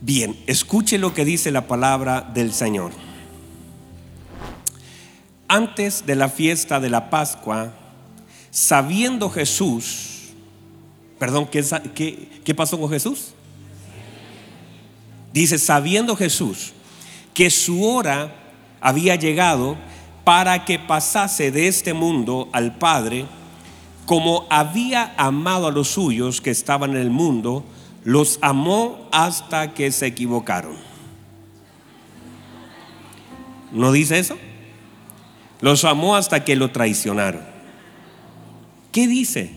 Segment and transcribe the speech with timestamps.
[0.00, 2.92] Bien, escuche lo que dice la palabra del Señor.
[5.48, 7.72] Antes de la fiesta de la Pascua,
[8.50, 10.28] sabiendo Jesús,
[11.18, 13.32] perdón, ¿qué, pasó con Jesús?
[15.32, 16.72] Dice, sabiendo Jesús
[17.34, 18.34] que su hora
[18.80, 19.76] había llegado
[20.22, 23.26] para que pasase de este mundo al Padre,
[24.06, 27.64] como había amado a los suyos que estaban en el mundo,
[28.08, 30.74] los amó hasta que se equivocaron.
[33.70, 34.38] ¿No dice eso?
[35.60, 37.42] Los amó hasta que lo traicionaron.
[38.92, 39.50] ¿Qué dice?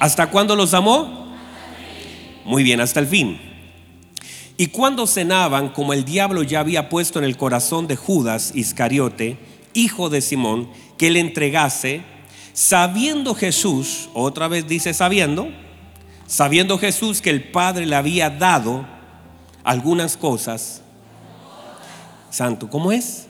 [0.00, 1.36] ¿Hasta cuándo los amó?
[2.44, 3.40] Muy bien, hasta el fin.
[4.56, 9.38] Y cuando cenaban, como el diablo ya había puesto en el corazón de Judas Iscariote,
[9.72, 12.02] hijo de Simón, que le entregase,
[12.54, 15.48] sabiendo Jesús, otra vez dice sabiendo,
[16.26, 18.86] sabiendo Jesús que el Padre le había dado
[19.62, 20.82] algunas cosas.
[22.30, 23.26] Santo, ¿cómo es?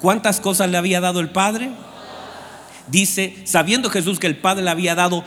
[0.00, 1.70] ¿Cuántas cosas le había dado el Padre?
[2.88, 5.24] Dice, sabiendo Jesús que el Padre le había dado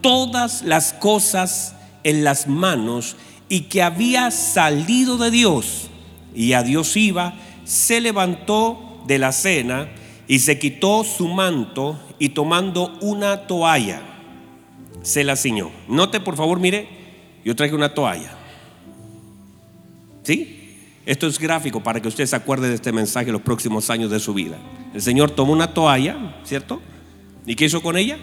[0.00, 3.16] todas las cosas en las manos
[3.48, 5.88] y que había salido de Dios
[6.34, 9.88] y a Dios iba, se levantó de la cena
[10.28, 14.02] y se quitó su manto y tomando una toalla,
[15.06, 15.70] se la ciñó.
[15.86, 16.88] Note por favor, mire,
[17.44, 18.32] yo traje una toalla.
[20.24, 20.80] ¿Sí?
[21.06, 24.18] Esto es gráfico para que usted se acuerde de este mensaje los próximos años de
[24.18, 24.58] su vida.
[24.92, 26.82] El Señor tomó una toalla, ¿cierto?
[27.46, 28.18] ¿Y qué hizo con ella?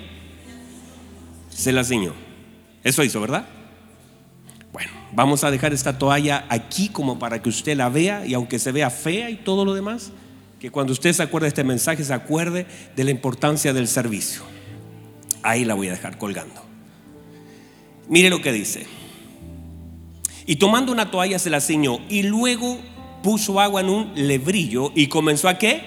[1.47, 2.13] Se la ciñó.
[2.83, 3.45] Eso hizo, ¿verdad?
[4.73, 8.59] Bueno, vamos a dejar esta toalla aquí como para que usted la vea y aunque
[8.59, 10.11] se vea fea y todo lo demás,
[10.59, 14.41] que cuando usted se acuerde de este mensaje se acuerde de la importancia del servicio.
[15.43, 16.72] Ahí la voy a dejar colgando.
[18.07, 18.85] Mire lo que dice.
[20.45, 22.79] Y tomando una toalla se la ciñó y luego
[23.21, 25.81] puso agua en un lebrillo y comenzó a qué?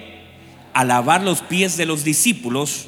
[0.73, 2.87] A lavar los pies de los discípulos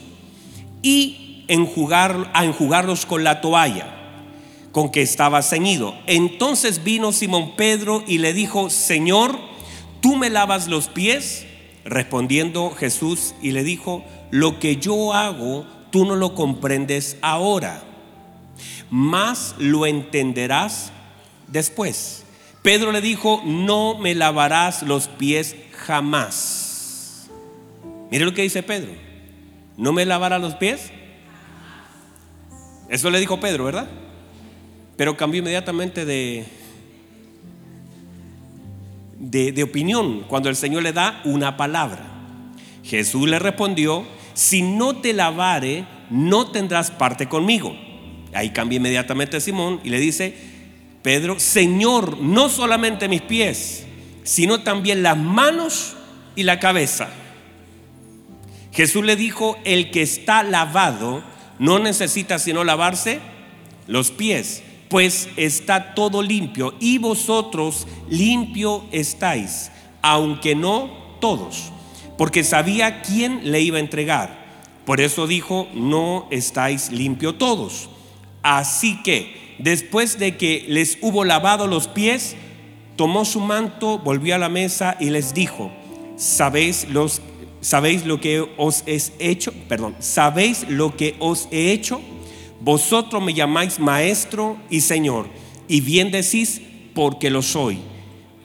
[0.83, 3.95] y enjugar, a enjugarlos con la toalla
[4.73, 5.95] con que estaba ceñido.
[6.07, 9.39] Entonces vino Simón Pedro y le dijo, Señor,
[10.01, 11.47] ¿tú me lavas los pies?
[11.85, 17.83] Respondiendo Jesús y le dijo, lo que yo hago, tú no lo comprendes ahora,
[18.91, 20.93] mas lo entenderás
[21.47, 22.25] después.
[22.63, 27.29] Pedro le dijo, no me lavarás los pies jamás.
[28.11, 28.93] Mire lo que dice Pedro,
[29.77, 30.91] ¿no me lavarás los pies?
[32.89, 33.89] Eso le dijo Pedro, ¿verdad?
[34.99, 36.45] pero cambió inmediatamente de,
[39.21, 42.05] de, opinión cuando el Señor le da una palabra.
[42.83, 44.05] Jesús le respondió,
[44.35, 47.77] si no te lavare, no tendrás parte conmigo.
[48.35, 50.35] Ahí cambia inmediatamente Simón y le dice,
[51.03, 53.85] Pedro, Señor, no solamente mis pies,
[54.25, 55.97] sino también las manos
[56.37, 57.09] y la cabeza.
[58.73, 61.23] Jesús le dijo, el que está lavado
[61.59, 63.21] no necesita sino lavarse
[63.87, 69.71] los pies pues está todo limpio y vosotros limpio estáis,
[70.03, 70.91] aunque no
[71.21, 71.71] todos,
[72.17, 74.47] porque sabía quién le iba a entregar.
[74.85, 77.91] Por eso dijo, no estáis limpio todos.
[78.43, 82.37] Así que después de que les hubo lavado los pies,
[82.97, 85.71] tomó su manto, volvió a la mesa y les dijo,
[86.17, 87.23] ¿sabéis los
[87.61, 89.53] sabéis lo que os he hecho?
[89.69, 92.01] Perdón, ¿sabéis lo que os he hecho?
[92.61, 95.29] Vosotros me llamáis maestro y señor,
[95.69, 96.61] y bien decís
[96.95, 97.79] porque lo soy.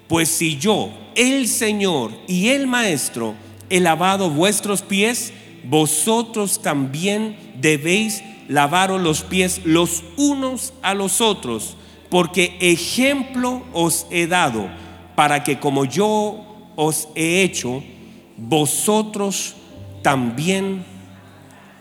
[0.07, 3.33] Pues si yo, el Señor y el Maestro,
[3.69, 5.33] he lavado vuestros pies,
[5.63, 8.21] vosotros también debéis
[8.53, 11.75] lavaros los pies los unos a los otros,
[12.12, 14.69] porque ejemplo os he dado,
[15.16, 17.84] para que como yo os he hecho,
[18.38, 19.56] vosotros
[20.03, 20.86] también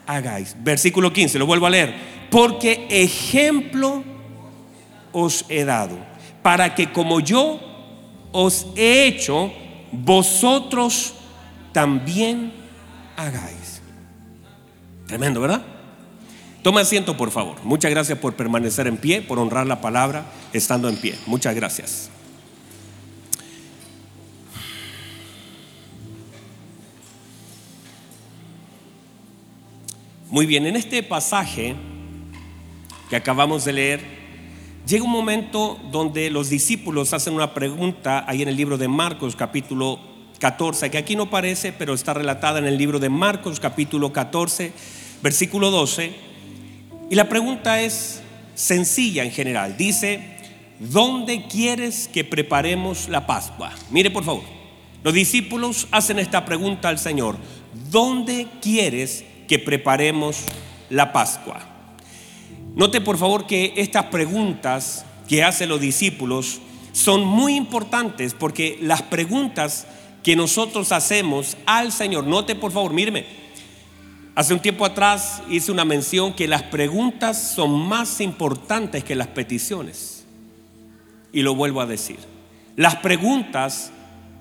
[0.06, 0.56] hagáis.
[0.60, 4.03] Versículo 15, lo vuelvo a leer porque ejemplo
[5.12, 5.99] os he dado,
[6.42, 7.60] para que como yo
[8.33, 9.53] os he hecho,
[9.92, 11.13] vosotros
[11.72, 12.51] también
[13.18, 13.83] hagáis.
[15.07, 15.72] Tremendo, ¿verdad?
[16.62, 17.56] Toma asiento, por favor.
[17.64, 21.16] Muchas gracias por permanecer en pie, por honrar la palabra estando en pie.
[21.26, 22.09] Muchas gracias.
[30.30, 31.74] Muy bien, en este pasaje
[33.10, 34.00] que acabamos de leer,
[34.86, 39.34] llega un momento donde los discípulos hacen una pregunta ahí en el libro de Marcos
[39.34, 39.98] capítulo
[40.38, 44.72] 14, que aquí no parece, pero está relatada en el libro de Marcos capítulo 14,
[45.22, 46.31] versículo 12.
[47.12, 48.22] Y la pregunta es
[48.54, 49.76] sencilla en general.
[49.76, 50.18] Dice,
[50.78, 53.70] ¿dónde quieres que preparemos la Pascua?
[53.91, 54.44] Mire por favor,
[55.04, 57.36] los discípulos hacen esta pregunta al Señor,
[57.91, 60.38] ¿dónde quieres que preparemos
[60.88, 61.60] la Pascua?
[62.76, 66.62] Note por favor que estas preguntas que hacen los discípulos
[66.92, 69.86] son muy importantes porque las preguntas
[70.22, 73.41] que nosotros hacemos al Señor, note por favor, míreme,
[74.34, 79.28] hace un tiempo atrás hice una mención que las preguntas son más importantes que las
[79.28, 80.24] peticiones.
[81.32, 82.18] Y lo vuelvo a decir.
[82.76, 83.92] Las preguntas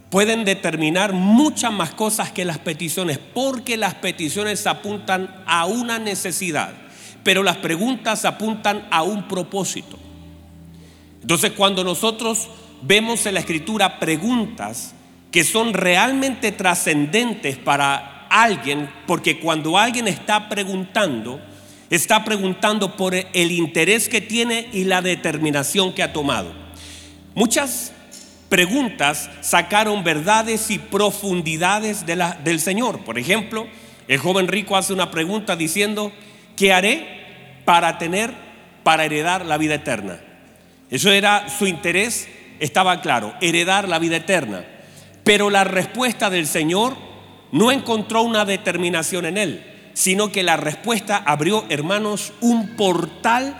[0.09, 6.73] pueden determinar muchas más cosas que las peticiones, porque las peticiones apuntan a una necesidad,
[7.23, 9.97] pero las preguntas apuntan a un propósito.
[11.21, 12.49] Entonces cuando nosotros
[12.81, 14.93] vemos en la escritura preguntas
[15.31, 21.42] que son realmente trascendentes para alguien, porque cuando alguien está preguntando,
[21.89, 26.54] está preguntando por el interés que tiene y la determinación que ha tomado.
[27.36, 27.92] Muchas
[28.48, 33.04] preguntas sacaron verdades y profundidades del Señor.
[33.04, 33.68] Por ejemplo,
[34.07, 36.13] el joven rico hace una pregunta diciendo,
[36.56, 37.07] ¿qué haré
[37.66, 38.34] para tener,
[38.84, 40.19] para heredar la vida eterna?
[40.89, 42.27] Eso era su interés,
[42.60, 44.66] estaba claro, heredar la vida eterna.
[45.24, 47.11] Pero la respuesta del Señor
[47.51, 53.56] no encontró una determinación en él, sino que la respuesta abrió, hermanos, un portal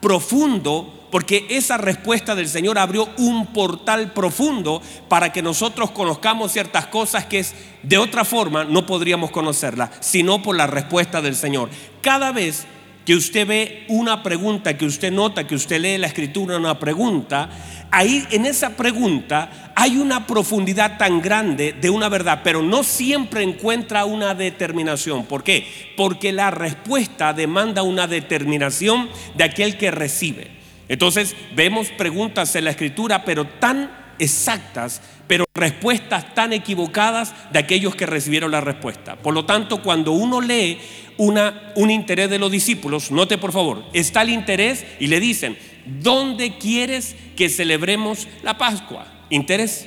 [0.00, 6.86] profundo, porque esa respuesta del Señor abrió un portal profundo para que nosotros conozcamos ciertas
[6.86, 7.44] cosas que
[7.82, 11.70] de otra forma no podríamos conocerlas, sino por la respuesta del Señor.
[12.00, 12.66] Cada vez
[13.04, 17.50] que usted ve una pregunta, que usted nota, que usted lee la escritura una pregunta,
[17.90, 23.42] ahí en esa pregunta hay una profundidad tan grande de una verdad, pero no siempre
[23.42, 25.26] encuentra una determinación.
[25.26, 25.66] ¿Por qué?
[25.96, 30.50] Porque la respuesta demanda una determinación de aquel que recibe.
[30.88, 37.94] Entonces vemos preguntas en la escritura, pero tan exactas, pero respuestas tan equivocadas de aquellos
[37.94, 39.16] que recibieron la respuesta.
[39.16, 40.78] Por lo tanto, cuando uno lee
[41.16, 45.56] un interés de los discípulos, note por favor, está el interés y le dicen,
[45.86, 49.06] ¿dónde quieres que celebremos la Pascua?
[49.30, 49.86] Interés,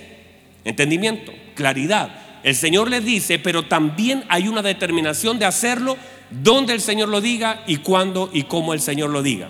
[0.63, 2.39] entendimiento, claridad.
[2.43, 5.97] El Señor les dice, pero también hay una determinación de hacerlo
[6.29, 9.49] donde el Señor lo diga y cuándo y cómo el Señor lo diga.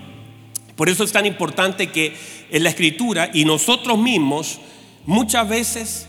[0.76, 2.16] Por eso es tan importante que
[2.52, 4.60] en la escritura y nosotros mismos
[5.08, 6.08] muchas veces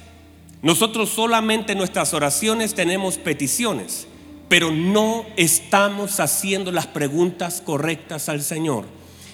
[0.61, 4.07] nosotros solamente en nuestras oraciones tenemos peticiones,
[4.51, 8.85] pero no estamos haciendo las preguntas correctas al Señor.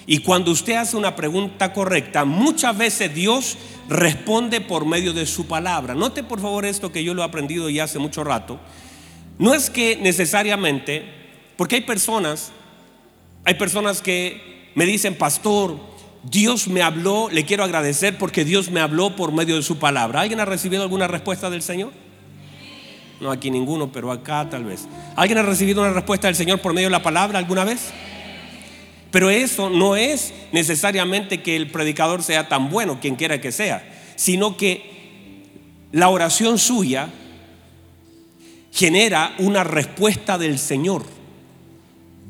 [0.07, 3.57] Y cuando usted hace una pregunta correcta, muchas veces Dios
[3.89, 5.95] responde por medio de su palabra.
[5.95, 8.59] Note por favor esto que yo lo he aprendido ya hace mucho rato.
[9.39, 11.05] No es que necesariamente,
[11.57, 12.51] porque hay personas,
[13.43, 15.79] hay personas que me dicen, pastor,
[16.29, 20.21] Dios me habló, le quiero agradecer porque Dios me habló por medio de su palabra.
[20.21, 21.91] ¿Alguien ha recibido alguna respuesta del Señor?
[23.21, 24.87] No, aquí ninguno, pero acá tal vez.
[25.15, 27.91] ¿Alguien ha recibido una respuesta del Señor por medio de la palabra alguna vez?
[29.11, 33.87] Pero eso no es necesariamente que el predicador sea tan bueno, quien quiera que sea,
[34.15, 35.45] sino que
[35.91, 37.09] la oración suya
[38.73, 41.05] genera una respuesta del Señor.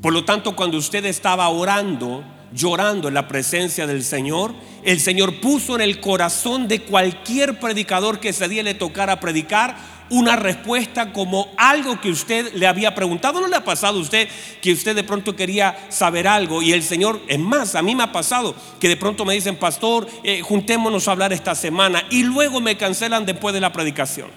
[0.00, 2.22] Por lo tanto, cuando usted estaba orando,
[2.52, 4.54] llorando en la presencia del Señor,
[4.84, 9.76] el Señor puso en el corazón de cualquier predicador que ese día le tocara predicar
[10.10, 13.40] una respuesta como algo que usted le había preguntado.
[13.40, 14.28] ¿No le ha pasado a usted
[14.60, 18.04] que usted de pronto quería saber algo y el Señor, es más, a mí me
[18.04, 22.22] ha pasado que de pronto me dicen, pastor, eh, juntémonos a hablar esta semana y
[22.22, 24.30] luego me cancelan después de la predicación.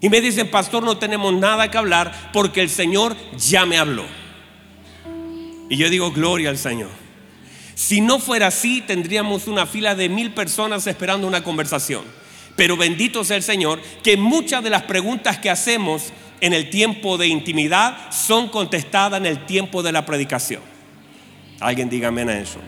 [0.00, 4.04] Y me dicen, pastor, no tenemos nada que hablar porque el Señor ya me habló.
[5.68, 7.01] Y yo digo, gloria al Señor.
[7.74, 12.04] Si no fuera así, tendríamos una fila de mil personas esperando una conversación.
[12.56, 17.16] Pero bendito sea el Señor, que muchas de las preguntas que hacemos en el tiempo
[17.16, 20.60] de intimidad son contestadas en el tiempo de la predicación.
[21.60, 22.58] Alguien dígame a eso.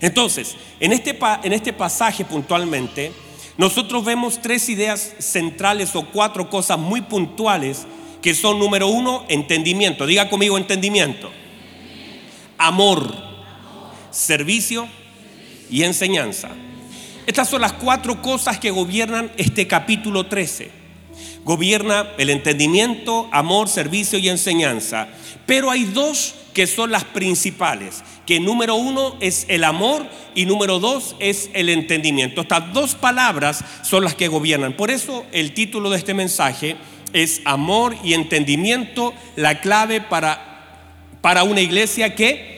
[0.00, 3.12] Entonces, en este, en este pasaje puntualmente,
[3.56, 7.86] nosotros vemos tres ideas centrales o cuatro cosas muy puntuales
[8.22, 10.06] que son, número uno, entendimiento.
[10.06, 11.30] Diga conmigo entendimiento.
[12.58, 13.27] Amor
[14.18, 14.88] servicio
[15.70, 16.50] y enseñanza.
[17.26, 20.70] Estas son las cuatro cosas que gobiernan este capítulo 13.
[21.44, 25.08] Gobierna el entendimiento, amor, servicio y enseñanza.
[25.46, 30.80] Pero hay dos que son las principales, que número uno es el amor y número
[30.80, 32.40] dos es el entendimiento.
[32.40, 34.72] Estas dos palabras son las que gobiernan.
[34.72, 36.76] Por eso el título de este mensaje
[37.12, 42.57] es amor y entendimiento, la clave para, para una iglesia que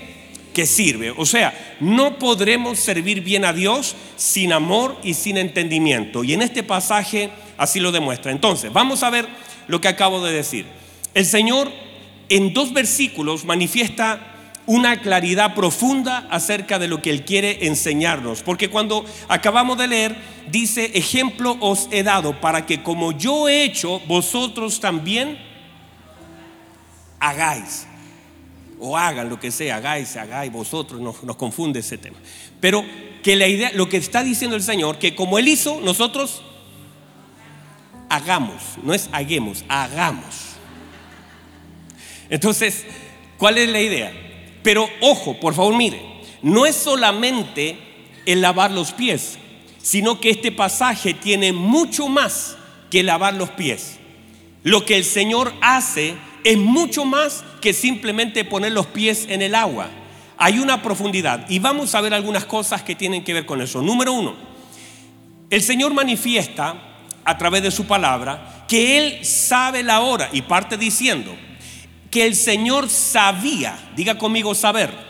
[0.53, 1.13] que sirve.
[1.17, 6.25] O sea, no podremos servir bien a Dios sin amor y sin entendimiento.
[6.25, 8.33] Y en este pasaje así lo demuestra.
[8.33, 9.29] Entonces, vamos a ver
[9.69, 10.67] lo que acabo de decir.
[11.15, 11.71] El Señor
[12.29, 14.31] en dos versículos manifiesta
[14.67, 18.43] una claridad profunda acerca de lo que Él quiere enseñarnos.
[18.43, 20.17] Porque cuando acabamos de leer,
[20.51, 25.39] dice, ejemplo os he dado para que como yo he hecho, vosotros también
[27.19, 27.87] hagáis.
[28.81, 32.17] O hagan lo que sea, hagáis, hagáis, vosotros, nos, nos confunde ese tema.
[32.61, 32.85] Pero
[33.23, 36.43] que la idea, lo que está diciendo el Señor, que como Él hizo, nosotros
[38.09, 40.35] hagamos, no es haguemos, hagamos.
[42.29, 42.85] Entonces,
[43.39, 44.13] ¿cuál es la idea?
[44.63, 46.01] Pero ojo, por favor, mire,
[46.43, 47.79] no es solamente
[48.27, 49.39] el lavar los pies,
[49.83, 52.57] sino que este pasaje tiene mucho más
[52.91, 53.99] que lavar los pies.
[54.63, 59.55] Lo que el Señor hace es mucho más que simplemente poner los pies en el
[59.55, 59.89] agua.
[60.39, 63.83] Hay una profundidad y vamos a ver algunas cosas que tienen que ver con eso.
[63.83, 64.35] Número uno,
[65.51, 66.75] el Señor manifiesta
[67.25, 71.37] a través de su palabra que Él sabe la hora y parte diciendo,
[72.11, 75.10] que el Señor sabía, diga conmigo saber,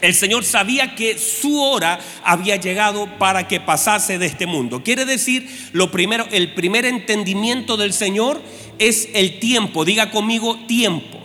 [0.00, 4.82] el Señor sabía que su hora había llegado para que pasase de este mundo.
[4.82, 8.40] Quiere decir, lo primero, el primer entendimiento del Señor
[8.78, 9.84] es el tiempo.
[9.84, 11.22] Diga conmigo tiempo.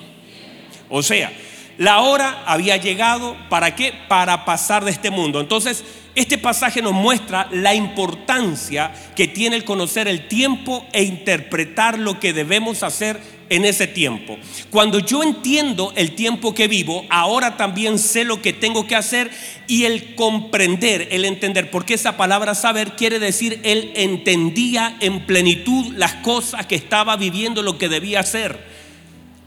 [0.89, 1.31] O sea,
[1.77, 3.93] la hora había llegado para qué?
[4.07, 5.39] Para pasar de este mundo.
[5.39, 11.97] Entonces, este pasaje nos muestra la importancia que tiene el conocer el tiempo e interpretar
[11.97, 13.19] lo que debemos hacer
[13.51, 14.38] en ese tiempo.
[14.70, 19.29] Cuando yo entiendo el tiempo que vivo, ahora también sé lo que tengo que hacer
[19.67, 25.93] y el comprender, el entender, porque esa palabra saber quiere decir él entendía en plenitud
[25.98, 28.58] las cosas que estaba viviendo, lo que debía hacer.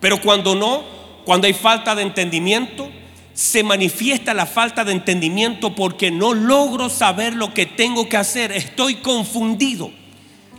[0.01, 0.85] Pero cuando no,
[1.25, 2.91] cuando hay falta de entendimiento,
[3.33, 8.53] se manifiesta la falta de entendimiento porque no logro saber lo que tengo que hacer,
[8.53, 10.04] estoy confundido.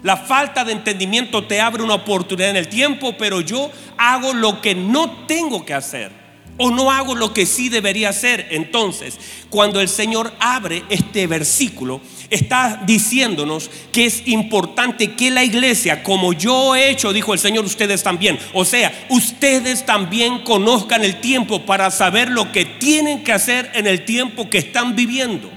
[0.06, 4.62] La falta de entendimiento te abre una oportunidad en el tiempo, pero yo hago lo
[4.62, 6.12] que no tengo que hacer
[6.58, 8.46] o no hago lo que sí debería hacer.
[8.52, 9.18] Entonces,
[9.50, 16.34] cuando el Señor abre este versículo, está diciéndonos que es importante que la iglesia, como
[16.34, 21.66] yo he hecho, dijo el Señor, ustedes también, o sea, ustedes también conozcan el tiempo
[21.66, 25.50] para saber lo que tienen que hacer en el tiempo que están viviendo.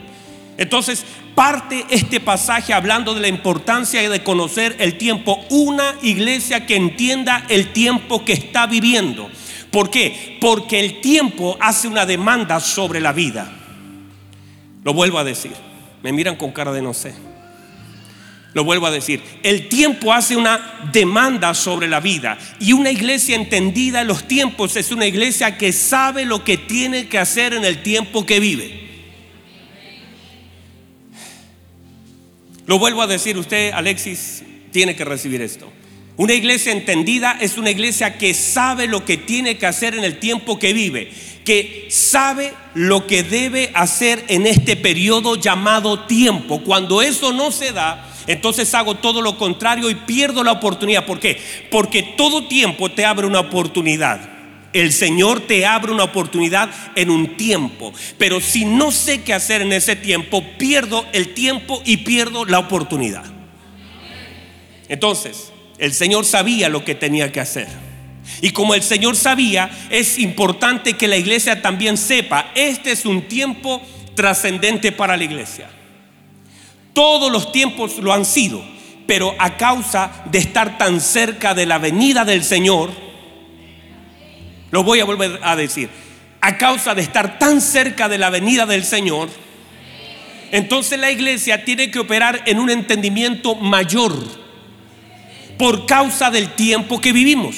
[0.57, 1.05] Entonces,
[1.39, 7.45] parte este pasaje hablando de la importancia de conocer el tiempo, una iglesia que entienda
[7.49, 9.31] el tiempo que está viviendo.
[9.71, 10.37] ¿Por qué?
[10.41, 13.53] Porque el tiempo hace una demanda sobre la vida.
[14.83, 15.53] Lo vuelvo a decir.
[16.03, 17.15] Me miran con cara de no sé.
[18.53, 19.23] Lo vuelvo a decir.
[19.45, 22.37] El tiempo hace una demanda sobre la vida.
[22.59, 27.07] Y una iglesia entendida en los tiempos es una iglesia que sabe lo que tiene
[27.07, 28.88] que hacer en el tiempo que vive.
[32.69, 35.73] Lo vuelvo a decir, usted, Alexis, tiene que recibir esto.
[36.19, 40.19] Una iglesia entendida es una iglesia que sabe lo que tiene que hacer en el
[40.19, 41.11] tiempo que vive,
[41.47, 46.63] que sabe lo que debe hacer en este periodo llamado tiempo.
[46.63, 51.07] Cuando eso no se da, entonces hago todo lo contrario y pierdo la oportunidad.
[51.07, 51.41] ¿Por qué?
[51.71, 54.38] Porque todo tiempo te abre una oportunidad.
[54.79, 57.93] El Señor te abre una oportunidad en un tiempo.
[58.17, 62.61] Pero si no sé qué hacer en ese tiempo, pierdo el tiempo y pierdo la
[62.61, 63.25] oportunidad.
[64.89, 67.67] Entonces, el Señor sabía lo que tenía que hacer.
[68.41, 73.23] Y como el Señor sabía, es importante que la iglesia también sepa, este es un
[73.23, 73.83] tiempo
[74.15, 75.69] trascendente para la iglesia.
[76.93, 78.63] Todos los tiempos lo han sido,
[79.09, 83.08] pero a causa de estar tan cerca de la venida del Señor,
[84.71, 85.89] lo voy a volver a decir.
[86.41, 89.29] A causa de estar tan cerca de la venida del Señor,
[90.51, 94.15] entonces la iglesia tiene que operar en un entendimiento mayor
[95.59, 97.57] por causa del tiempo que vivimos.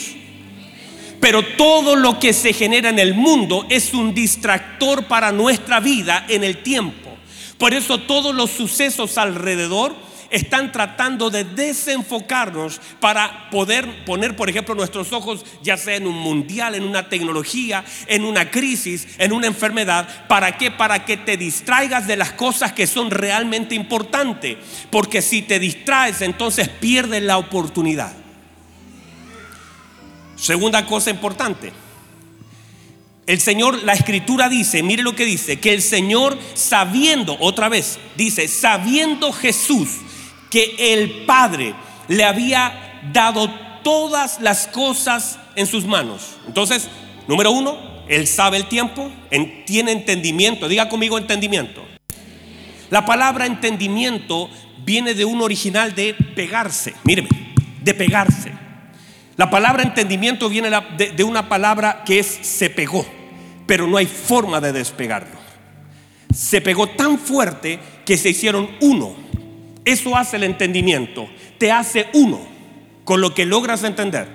[1.20, 6.24] Pero todo lo que se genera en el mundo es un distractor para nuestra vida
[6.28, 7.10] en el tiempo.
[7.58, 9.94] Por eso todos los sucesos alrededor
[10.30, 16.16] están tratando de desenfocarnos para poder poner, por ejemplo, nuestros ojos ya sea en un
[16.16, 20.26] mundial, en una tecnología, en una crisis, en una enfermedad.
[20.28, 20.70] ¿Para qué?
[20.70, 24.56] Para que te distraigas de las cosas que son realmente importantes.
[24.90, 28.12] Porque si te distraes, entonces pierdes la oportunidad.
[30.36, 31.72] Segunda cosa importante.
[33.26, 37.98] El Señor, la escritura dice, mire lo que dice, que el Señor sabiendo, otra vez,
[38.16, 39.88] dice, sabiendo Jesús
[40.50, 41.74] que el Padre
[42.08, 43.48] le había dado
[43.82, 46.36] todas las cosas en sus manos.
[46.46, 46.88] Entonces,
[47.28, 47.78] número uno,
[48.08, 49.10] Él sabe el tiempo,
[49.64, 50.68] tiene entendimiento.
[50.68, 51.84] Diga conmigo entendimiento.
[52.90, 54.50] La palabra entendimiento
[54.84, 56.94] viene de un original de pegarse.
[57.04, 57.28] Míreme,
[57.82, 58.52] de pegarse.
[59.36, 63.06] La palabra entendimiento viene de, una palabra que es se pegó,
[63.66, 65.38] pero no hay forma de despegarlo.
[66.34, 69.14] Se pegó tan fuerte que se hicieron uno.
[69.90, 71.28] Eso hace el entendimiento.
[71.58, 72.40] Te hace uno
[73.02, 74.28] con lo que logras entender.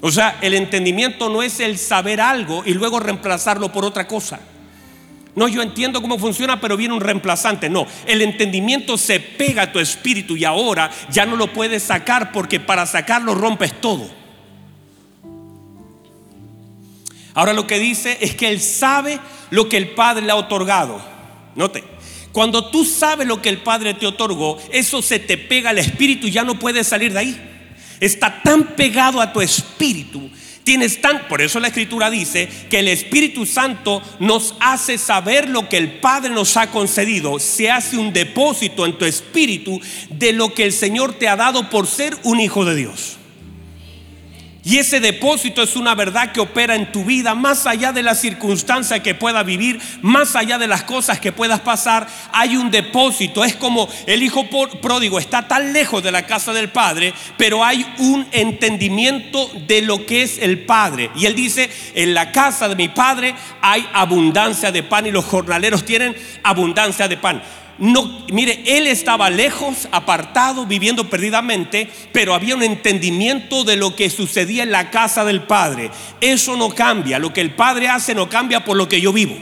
[0.00, 4.40] O sea, el entendimiento no es el saber algo y luego reemplazarlo por otra cosa.
[5.36, 7.70] No, yo entiendo cómo funciona, pero viene un reemplazante.
[7.70, 12.32] No, el entendimiento se pega a tu espíritu y ahora ya no lo puedes sacar
[12.32, 14.10] porque para sacarlo rompes todo.
[17.34, 19.20] Ahora lo que dice es que él sabe
[19.50, 21.00] lo que el Padre le ha otorgado.
[21.54, 21.84] Note,
[22.32, 26.26] cuando tú sabes lo que el Padre te otorgó, eso se te pega al espíritu
[26.26, 27.50] y ya no puedes salir de ahí
[28.00, 30.30] está tan pegado a tu espíritu.
[30.64, 35.68] Tienes tan, por eso la escritura dice que el Espíritu Santo nos hace saber lo
[35.68, 37.38] que el Padre nos ha concedido.
[37.38, 41.70] Se hace un depósito en tu espíritu de lo que el Señor te ha dado
[41.70, 43.19] por ser un hijo de Dios.
[44.62, 48.14] Y ese depósito es una verdad que opera en tu vida, más allá de la
[48.14, 53.42] circunstancia que puedas vivir, más allá de las cosas que puedas pasar, hay un depósito.
[53.42, 54.48] Es como el hijo
[54.82, 60.04] pródigo está tan lejos de la casa del padre, pero hay un entendimiento de lo
[60.04, 61.10] que es el padre.
[61.16, 65.24] Y él dice, en la casa de mi padre hay abundancia de pan y los
[65.24, 67.42] jornaleros tienen abundancia de pan.
[67.80, 74.10] No, mire, él estaba lejos, apartado, viviendo perdidamente, pero había un entendimiento de lo que
[74.10, 75.90] sucedía en la casa del Padre.
[76.20, 79.34] Eso no cambia, lo que el Padre hace no cambia por lo que yo vivo.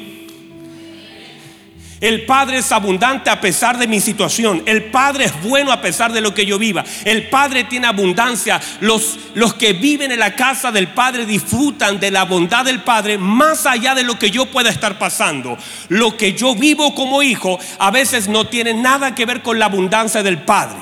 [2.00, 4.62] El Padre es abundante a pesar de mi situación.
[4.66, 6.84] El Padre es bueno a pesar de lo que yo viva.
[7.04, 8.60] El Padre tiene abundancia.
[8.80, 13.18] Los, los que viven en la casa del Padre disfrutan de la bondad del Padre
[13.18, 15.58] más allá de lo que yo pueda estar pasando.
[15.88, 19.66] Lo que yo vivo como hijo a veces no tiene nada que ver con la
[19.66, 20.78] abundancia del Padre.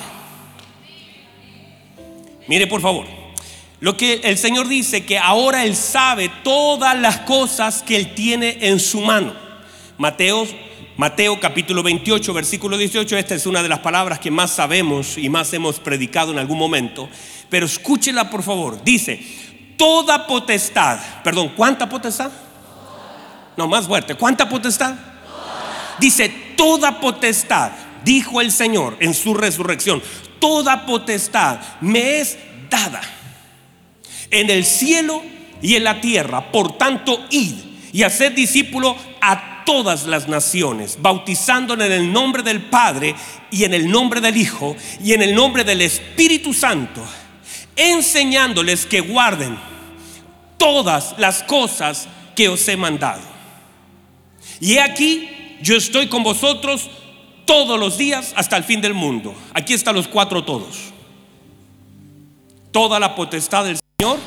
[2.46, 3.06] Mire por favor.
[3.80, 8.58] Lo que el Señor dice que ahora Él sabe todas las cosas que Él tiene
[8.60, 9.34] en su mano.
[9.98, 10.46] Mateo
[10.96, 15.28] Mateo capítulo 28, versículo 18, esta es una de las palabras que más sabemos y
[15.28, 17.10] más hemos predicado en algún momento,
[17.50, 18.82] pero escúchela por favor.
[18.82, 19.20] Dice,
[19.76, 22.32] toda potestad, perdón, ¿cuánta potestad?
[23.58, 24.94] No, más fuerte, ¿cuánta potestad?
[25.98, 30.02] Dice, toda potestad, dijo el Señor en su resurrección,
[30.38, 32.38] toda potestad me es
[32.70, 33.02] dada
[34.30, 35.22] en el cielo
[35.60, 36.50] y en la tierra.
[36.50, 42.60] Por tanto, id y haced discípulo a todas las naciones, bautizándole en el nombre del
[42.60, 43.14] Padre
[43.50, 47.02] y en el nombre del Hijo y en el nombre del Espíritu Santo,
[47.74, 49.56] enseñándoles que guarden
[50.58, 53.22] todas las cosas que os he mandado.
[54.60, 56.90] Y aquí yo estoy con vosotros
[57.46, 59.34] todos los días hasta el fin del mundo.
[59.54, 60.92] Aquí están los cuatro todos.
[62.72, 64.18] Toda la potestad del Señor,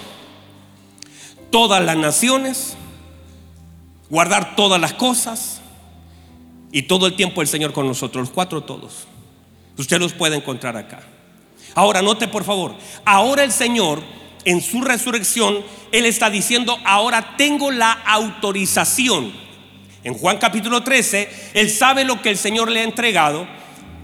[1.51, 2.75] todas las naciones,
[4.10, 5.62] guardar todas las cosas
[6.72, 9.08] y todo el tiempo el Señor con nosotros, los cuatro todos.
[9.78, 11.02] Usted los puede encontrar acá.
[11.76, 14.02] Ahora, note por favor, ahora el Señor
[14.45, 19.32] en su resurrección, Él está diciendo, ahora tengo la autorización.
[20.04, 23.48] En Juan capítulo 13, Él sabe lo que el Señor le ha entregado,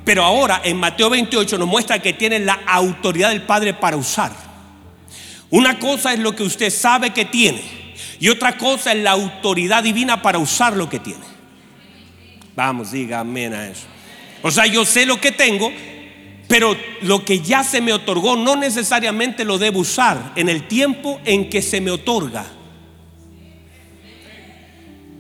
[0.04, 4.32] pero ahora en Mateo 28 nos muestra que tiene la autoridad del Padre para usar.
[5.50, 7.85] Una cosa es lo que usted sabe que tiene.
[8.20, 11.24] Y otra cosa es la autoridad divina para usar lo que tiene.
[12.56, 13.86] Vamos, diga amén a eso.
[14.42, 15.72] O sea, yo sé lo que tengo,
[16.48, 21.20] pero lo que ya se me otorgó no necesariamente lo debo usar en el tiempo
[21.26, 22.46] en que se me otorga.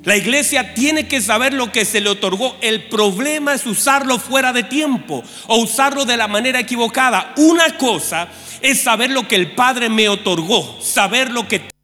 [0.03, 2.55] La iglesia tiene que saber lo que se le otorgó.
[2.61, 7.33] El problema es usarlo fuera de tiempo o usarlo de la manera equivocada.
[7.37, 8.27] Una cosa
[8.61, 11.74] es saber lo que el Padre me otorgó, saber lo que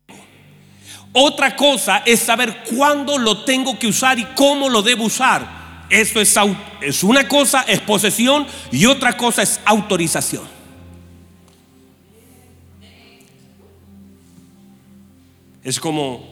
[1.14, 5.86] otra cosa es saber cuándo lo tengo que usar y cómo lo debo usar.
[5.90, 6.36] Eso es,
[6.80, 10.44] es una cosa, es posesión y otra cosa es autorización.
[15.64, 16.24] Es como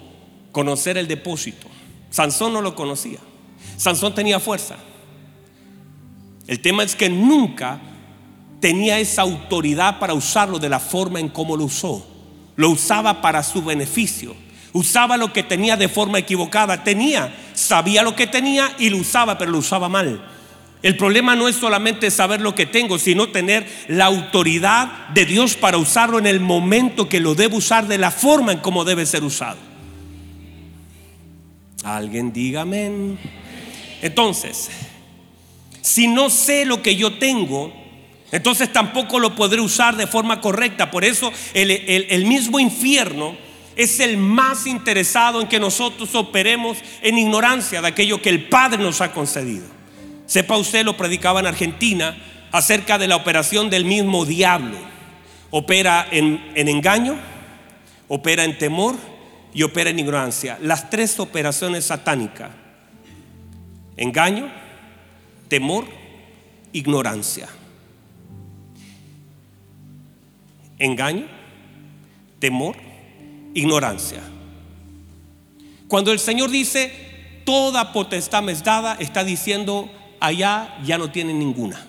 [0.54, 1.68] conocer el depósito.
[2.10, 3.20] Sansón no lo conocía.
[3.76, 4.78] Sansón tenía fuerza.
[6.48, 7.82] El tema es que nunca
[8.62, 12.08] tenía esa autoridad para usarlo de la forma en cómo lo usó.
[12.56, 14.36] Lo usaba para su beneficio
[14.74, 16.84] Usaba lo que tenía de forma equivocada.
[16.84, 20.22] Tenía, sabía lo que tenía y lo usaba, pero lo usaba mal.
[20.82, 25.56] El problema no es solamente saber lo que tengo, sino tener la autoridad de Dios
[25.56, 29.06] para usarlo en el momento que lo debo usar de la forma en como debe
[29.06, 29.58] ser usado.
[31.84, 33.18] Alguien dígame.
[34.02, 34.70] Entonces,
[35.82, 37.74] si no sé lo que yo tengo,
[38.32, 40.92] entonces tampoco lo podré usar de forma correcta.
[40.92, 43.36] Por eso el, el mismo infierno
[43.80, 48.84] es el más interesado en que nosotros operemos en ignorancia de aquello que el Padre
[48.84, 49.66] nos ha concedido.
[50.26, 52.18] Sepa usted, lo predicaba en Argentina
[52.52, 54.78] acerca de la operación del mismo diablo.
[55.50, 57.18] Opera en, en engaño,
[58.10, 58.98] opera en temor
[59.54, 60.58] y opera en ignorancia.
[60.62, 62.52] Las tres operaciones satánicas.
[63.96, 64.52] Engaño,
[65.48, 65.86] temor,
[66.74, 67.48] ignorancia.
[70.80, 71.28] Engaño,
[72.40, 72.89] temor,
[73.54, 74.22] ignorancia.
[75.88, 81.34] Cuando el Señor dice, toda potestad me es dada, está diciendo, allá ya no tiene
[81.34, 81.86] ninguna.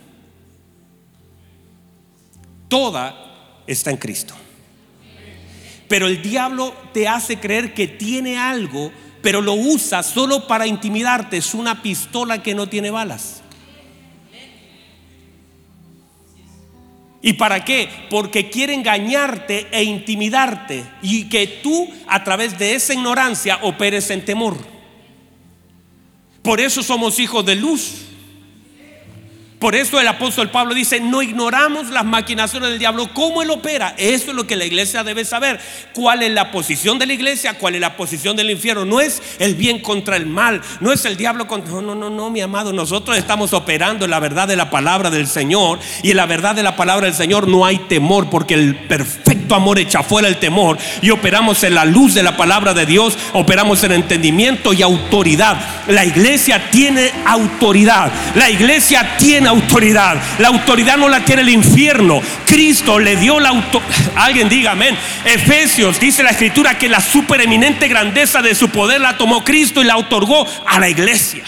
[2.69, 4.35] Toda está en Cristo.
[5.89, 8.93] Pero el diablo te hace creer que tiene algo,
[9.23, 11.37] pero lo usa solo para intimidarte.
[11.37, 13.40] Es una pistola que no tiene balas.
[17.23, 17.89] ¿Y para qué?
[18.09, 24.25] Porque quiere engañarte e intimidarte y que tú a través de esa ignorancia operes en
[24.25, 24.57] temor.
[26.43, 28.10] Por eso somos hijos de luz.
[29.61, 33.95] Por eso el apóstol Pablo dice, no ignoramos las maquinaciones del diablo, cómo él opera.
[33.99, 35.61] Eso es lo que la iglesia debe saber.
[35.93, 37.59] ¿Cuál es la posición de la iglesia?
[37.59, 38.87] ¿Cuál es la posición del infierno?
[38.87, 41.75] No es el bien contra el mal, no es el diablo contra...
[41.75, 42.73] No, no, no, no, mi amado.
[42.73, 46.55] Nosotros estamos operando en la verdad de la palabra del Señor y en la verdad
[46.55, 50.39] de la palabra del Señor no hay temor porque el perfecto amor echa fuera el
[50.39, 54.83] temor y operamos en la luz de la palabra de Dios, operamos en entendimiento y
[54.83, 55.59] autoridad.
[55.89, 58.13] La iglesia tiene autoridad.
[58.35, 60.21] La iglesia tiene autoridad.
[60.39, 62.21] La autoridad no la tiene el infierno.
[62.47, 63.91] Cristo le dio la autoridad.
[64.17, 64.97] Alguien diga amén.
[65.25, 69.85] Efesios dice la escritura que la supereminente grandeza de su poder la tomó Cristo y
[69.85, 71.45] la otorgó a la iglesia.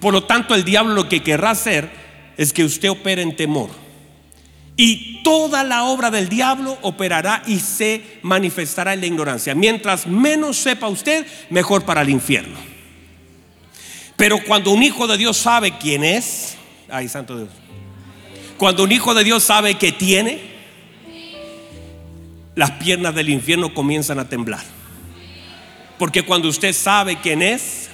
[0.00, 1.88] Por lo tanto, el diablo lo que querrá hacer
[2.36, 3.81] es que usted opere en temor.
[4.76, 9.54] Y toda la obra del diablo operará y se manifestará en la ignorancia.
[9.54, 12.58] Mientras menos sepa usted, mejor para el infierno.
[14.16, 16.56] Pero cuando un hijo de Dios sabe quién es,
[16.88, 17.50] ay, santo Dios.
[18.56, 20.40] Cuando un hijo de Dios sabe que tiene,
[22.54, 24.62] las piernas del infierno comienzan a temblar.
[25.98, 27.88] Porque cuando usted sabe quién es,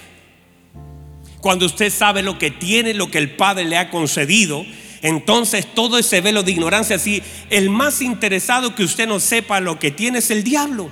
[1.41, 4.65] cuando usted sabe lo que tiene, lo que el Padre le ha concedido,
[5.03, 9.79] entonces todo ese velo de ignorancia, si el más interesado que usted no sepa lo
[9.79, 10.91] que tiene es el diablo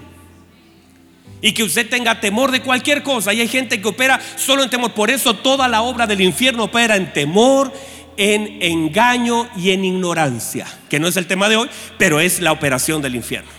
[1.41, 3.33] y que usted tenga temor de cualquier cosa.
[3.33, 4.93] Y hay gente que opera solo en temor.
[4.93, 7.73] Por eso toda la obra del infierno opera en temor,
[8.17, 12.53] en engaño y en ignorancia, que no es el tema de hoy, pero es la
[12.53, 13.51] operación del infierno.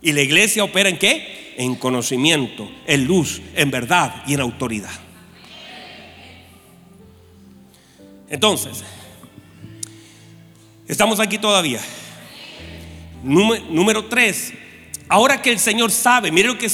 [0.00, 1.54] Y la iglesia opera en qué?
[1.58, 5.05] En conocimiento, en luz, en verdad y en autoridad.
[8.28, 8.82] Entonces,
[10.88, 11.80] estamos aquí todavía.
[13.22, 14.52] Número, tres,
[15.08, 16.70] Ahora que el Señor sabe, mire lo que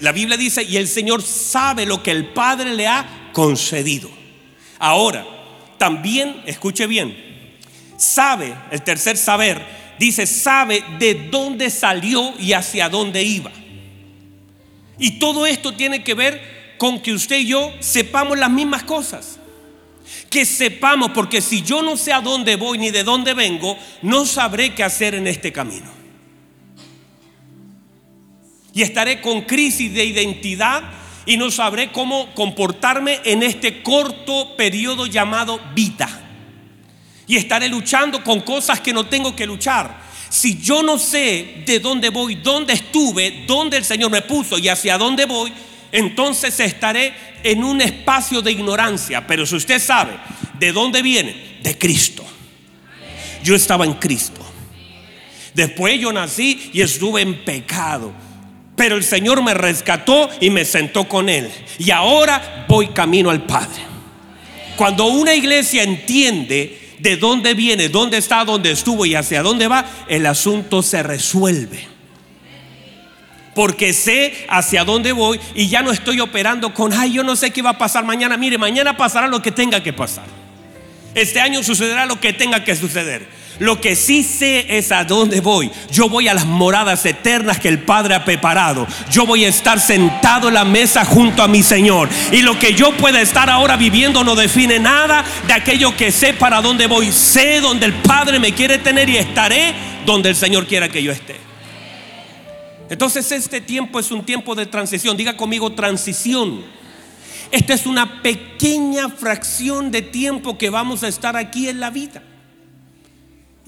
[0.00, 4.08] la Biblia dice, y el Señor sabe lo que el Padre le ha concedido.
[4.78, 5.26] Ahora,
[5.76, 7.16] también, escuche bien,
[7.96, 9.60] sabe, el tercer saber,
[9.98, 13.50] dice, sabe de dónde salió y hacia dónde iba.
[14.98, 19.40] Y todo esto tiene que ver con que usted y yo sepamos las mismas cosas.
[20.30, 24.26] Que sepamos, porque si yo no sé a dónde voy ni de dónde vengo, no
[24.26, 25.96] sabré qué hacer en este camino
[28.76, 30.82] y estaré con crisis de identidad
[31.24, 36.06] y no sabré cómo comportarme en este corto periodo llamado vida.
[37.26, 39.98] Y estaré luchando con cosas que no tengo que luchar.
[40.28, 44.68] Si yo no sé de dónde voy, dónde estuve, dónde el Señor me puso y
[44.68, 45.54] hacia dónde voy,
[45.92, 49.26] entonces estaré en un espacio de ignorancia.
[49.26, 50.12] Pero si usted sabe
[50.58, 52.24] de dónde viene, de Cristo.
[53.42, 54.40] Yo estaba en Cristo.
[55.54, 58.12] Después yo nací y estuve en pecado.
[58.76, 61.50] Pero el Señor me rescató y me sentó con Él.
[61.78, 63.82] Y ahora voy camino al Padre.
[64.76, 69.86] Cuando una iglesia entiende de dónde viene, dónde está, dónde estuvo y hacia dónde va,
[70.08, 71.95] el asunto se resuelve.
[73.56, 77.52] Porque sé hacia dónde voy y ya no estoy operando con, ay, yo no sé
[77.52, 78.36] qué va a pasar mañana.
[78.36, 80.26] Mire, mañana pasará lo que tenga que pasar.
[81.14, 83.26] Este año sucederá lo que tenga que suceder.
[83.58, 85.70] Lo que sí sé es a dónde voy.
[85.90, 88.86] Yo voy a las moradas eternas que el Padre ha preparado.
[89.10, 92.10] Yo voy a estar sentado en la mesa junto a mi Señor.
[92.32, 96.34] Y lo que yo pueda estar ahora viviendo no define nada de aquello que sé
[96.34, 97.10] para dónde voy.
[97.10, 101.10] Sé donde el Padre me quiere tener y estaré donde el Señor quiera que yo
[101.10, 101.46] esté.
[102.88, 105.16] Entonces este tiempo es un tiempo de transición.
[105.16, 106.64] Diga conmigo transición.
[107.50, 112.22] Esta es una pequeña fracción de tiempo que vamos a estar aquí en la vida.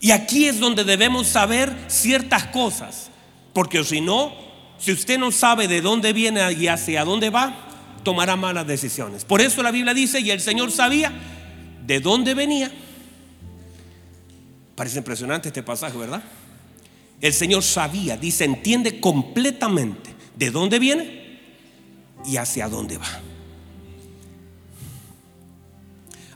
[0.01, 3.11] Y aquí es donde debemos saber ciertas cosas.
[3.53, 4.33] Porque si no,
[4.79, 7.69] si usted no sabe de dónde viene y hacia dónde va,
[8.05, 9.25] tomará malas decisiones.
[9.25, 11.13] Por eso la Biblia dice, y el Señor sabía
[11.85, 12.71] de dónde venía.
[14.77, 16.23] Parece impresionante este pasaje, ¿verdad?
[17.21, 21.41] El Señor sabía, dice, entiende completamente de dónde viene
[22.25, 23.09] y hacia dónde va.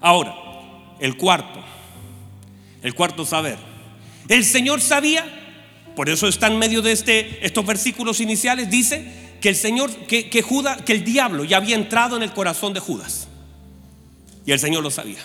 [0.01, 0.35] Ahora,
[0.99, 1.63] el cuarto,
[2.83, 3.57] el cuarto saber.
[4.29, 5.25] El Señor sabía,
[5.95, 10.29] por eso está en medio de este, estos versículos iniciales, dice que el Señor, que,
[10.29, 13.29] que Judas, que el diablo ya había entrado en el corazón de Judas.
[14.45, 15.21] Y el Señor lo sabía.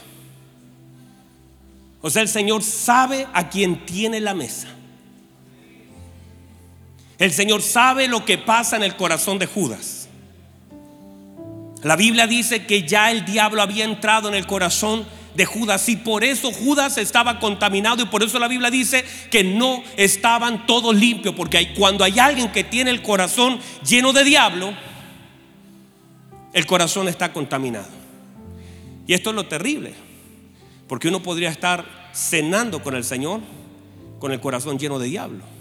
[2.02, 4.77] O sea, el Señor sabe a quién tiene la mesa.
[7.20, 10.08] El Señor sabe lo que pasa en el corazón de Judas.
[11.84, 15.96] La Biblia dice que ya el diablo había entrado en el corazón de Judas y
[15.96, 20.96] por eso Judas estaba contaminado y por eso la Biblia dice que no estaban todos
[20.96, 24.74] limpios, porque cuando hay alguien que tiene el corazón lleno de diablo,
[26.54, 27.88] el corazón está contaminado.
[29.06, 29.94] Y esto es lo terrible,
[30.88, 33.42] porque uno podría estar cenando con el Señor
[34.20, 35.57] con el corazón lleno de diablo.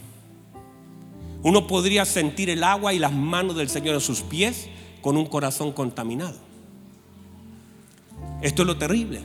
[1.42, 4.68] Uno podría sentir el agua y las manos del Señor en sus pies
[5.00, 6.36] con un corazón contaminado.
[8.42, 9.20] Esto es lo terrible.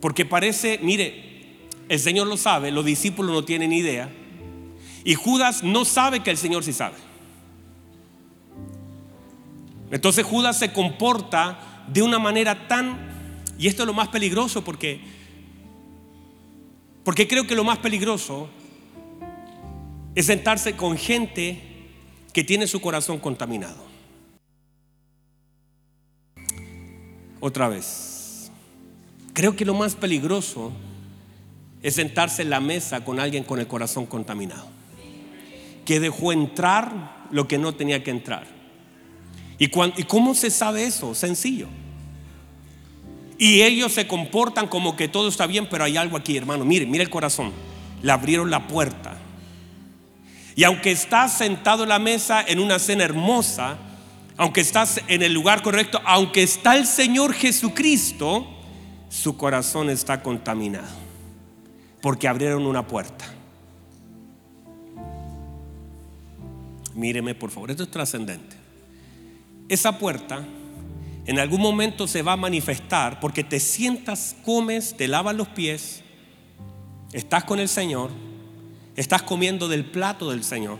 [0.00, 4.10] Porque parece, mire, el Señor lo sabe, los discípulos no tienen idea.
[5.04, 6.96] Y Judas no sabe que el Señor sí sabe.
[9.90, 12.98] Entonces Judas se comporta de una manera tan,
[13.58, 15.00] y esto es lo más peligroso porque,
[17.04, 18.50] porque creo que lo más peligroso
[20.18, 21.60] es sentarse con gente
[22.32, 23.76] que tiene su corazón contaminado.
[27.38, 28.50] Otra vez,
[29.32, 30.72] creo que lo más peligroso
[31.84, 34.66] es sentarse en la mesa con alguien con el corazón contaminado,
[35.84, 38.44] que dejó entrar lo que no tenía que entrar.
[39.56, 41.14] ¿Y, ¿Y cómo se sabe eso?
[41.14, 41.68] Sencillo.
[43.38, 46.64] Y ellos se comportan como que todo está bien, pero hay algo aquí, hermano.
[46.64, 47.52] Mire, mire el corazón.
[48.02, 49.17] Le abrieron la puerta
[50.58, 53.78] y aunque estás sentado en la mesa en una cena hermosa,
[54.36, 58.44] aunque estás en el lugar correcto, aunque está el Señor Jesucristo,
[59.08, 60.88] su corazón está contaminado.
[62.02, 63.24] Porque abrieron una puerta.
[66.92, 68.56] Míreme por favor, esto es trascendente.
[69.68, 70.44] Esa puerta
[71.24, 76.02] en algún momento se va a manifestar porque te sientas, comes, te lavas los pies,
[77.12, 78.10] estás con el Señor
[78.98, 80.76] Estás comiendo del plato del Señor.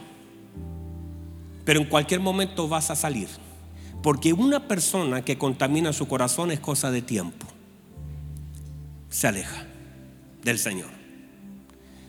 [1.64, 3.28] Pero en cualquier momento vas a salir.
[4.02, 7.46] Porque una persona que contamina su corazón es cosa de tiempo.
[9.08, 9.64] Se aleja
[10.42, 10.88] del Señor.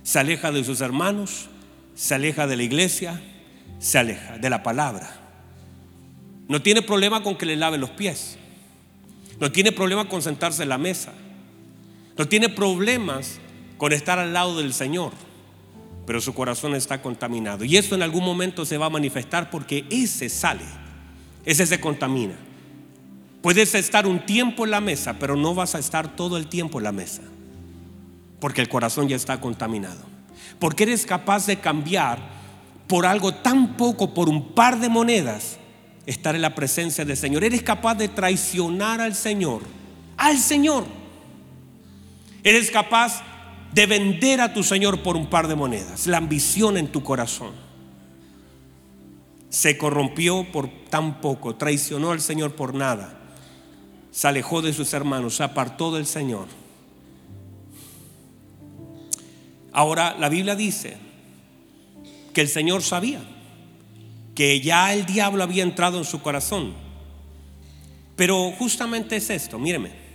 [0.02, 1.48] Se aleja de sus hermanos,
[1.94, 3.22] se aleja de la iglesia,
[3.78, 5.12] se aleja de la palabra.
[6.48, 8.40] No tiene problema con que le lave los pies.
[9.40, 11.14] No tiene problema con sentarse en la mesa.
[12.18, 13.40] No tiene problemas
[13.78, 15.29] con estar al lado del Señor
[16.10, 17.64] pero su corazón está contaminado.
[17.64, 20.64] Y eso en algún momento se va a manifestar porque ese sale,
[21.46, 22.34] ese se contamina.
[23.44, 26.80] Puedes estar un tiempo en la mesa, pero no vas a estar todo el tiempo
[26.80, 27.22] en la mesa,
[28.40, 30.02] porque el corazón ya está contaminado.
[30.58, 32.18] Porque eres capaz de cambiar
[32.88, 35.60] por algo tan poco, por un par de monedas,
[36.08, 37.44] estar en la presencia del Señor.
[37.44, 39.62] Eres capaz de traicionar al Señor,
[40.18, 40.86] al Señor.
[42.44, 43.22] Eres capaz
[43.74, 47.52] de vender a tu Señor por un par de monedas, la ambición en tu corazón.
[49.50, 53.20] Se corrompió por tan poco, traicionó al Señor por nada,
[54.12, 56.48] se alejó de sus hermanos, se apartó del Señor.
[59.72, 60.98] Ahora la Biblia dice
[62.34, 63.22] que el Señor sabía
[64.34, 66.74] que ya el diablo había entrado en su corazón.
[68.16, 70.09] Pero justamente es esto, míreme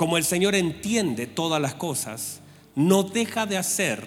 [0.00, 2.40] como el Señor entiende todas las cosas,
[2.74, 4.06] no deja de hacer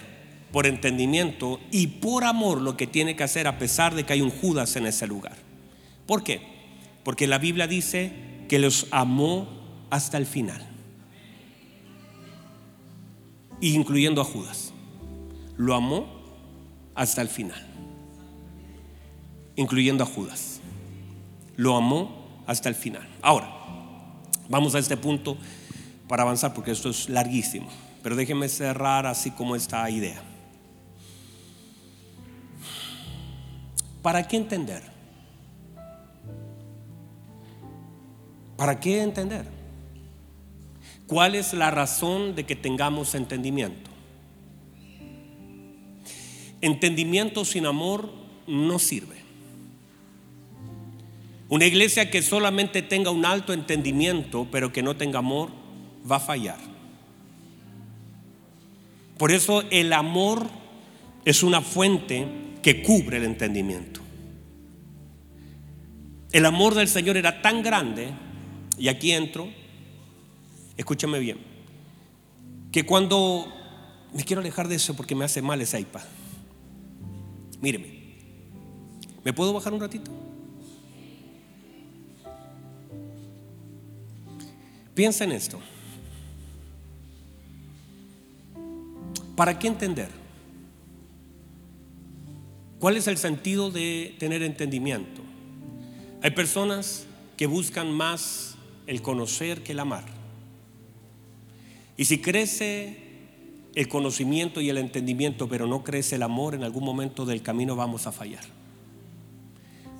[0.50, 4.20] por entendimiento y por amor lo que tiene que hacer a pesar de que hay
[4.20, 5.36] un Judas en ese lugar.
[6.04, 6.40] ¿Por qué?
[7.04, 8.12] Porque la Biblia dice
[8.48, 9.46] que los amó
[9.88, 10.66] hasta el final,
[13.60, 14.72] incluyendo a Judas.
[15.56, 16.08] Lo amó
[16.96, 17.64] hasta el final,
[19.54, 20.60] incluyendo a Judas.
[21.54, 23.08] Lo amó hasta el final.
[23.22, 23.48] Ahora,
[24.48, 25.38] vamos a este punto
[26.08, 27.68] para avanzar porque esto es larguísimo.
[28.02, 30.22] Pero déjenme cerrar así como esta idea.
[34.02, 34.82] ¿Para qué entender?
[38.56, 39.46] ¿Para qué entender?
[41.06, 43.90] ¿Cuál es la razón de que tengamos entendimiento?
[46.60, 48.10] Entendimiento sin amor
[48.46, 49.16] no sirve.
[51.48, 55.50] Una iglesia que solamente tenga un alto entendimiento, pero que no tenga amor,
[56.10, 56.58] va a fallar.
[59.18, 60.48] Por eso el amor
[61.24, 62.26] es una fuente
[62.62, 64.00] que cubre el entendimiento.
[66.32, 68.10] El amor del Señor era tan grande,
[68.76, 69.48] y aquí entro,
[70.76, 71.38] escúchame bien,
[72.72, 73.46] que cuando
[74.12, 76.02] me quiero alejar de eso porque me hace mal ese iPad.
[77.60, 78.16] Míreme,
[79.24, 80.10] ¿me puedo bajar un ratito?
[84.94, 85.60] Piensa en esto.
[89.36, 90.10] ¿Para qué entender?
[92.78, 95.22] ¿Cuál es el sentido de tener entendimiento?
[96.22, 100.04] Hay personas que buscan más el conocer que el amar.
[101.96, 102.98] Y si crece
[103.74, 107.74] el conocimiento y el entendimiento, pero no crece el amor, en algún momento del camino
[107.74, 108.44] vamos a fallar.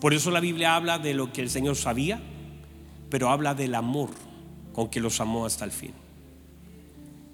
[0.01, 2.21] Por eso la Biblia habla de lo que el Señor sabía,
[3.11, 4.11] pero habla del amor
[4.73, 5.93] con que los amó hasta el fin.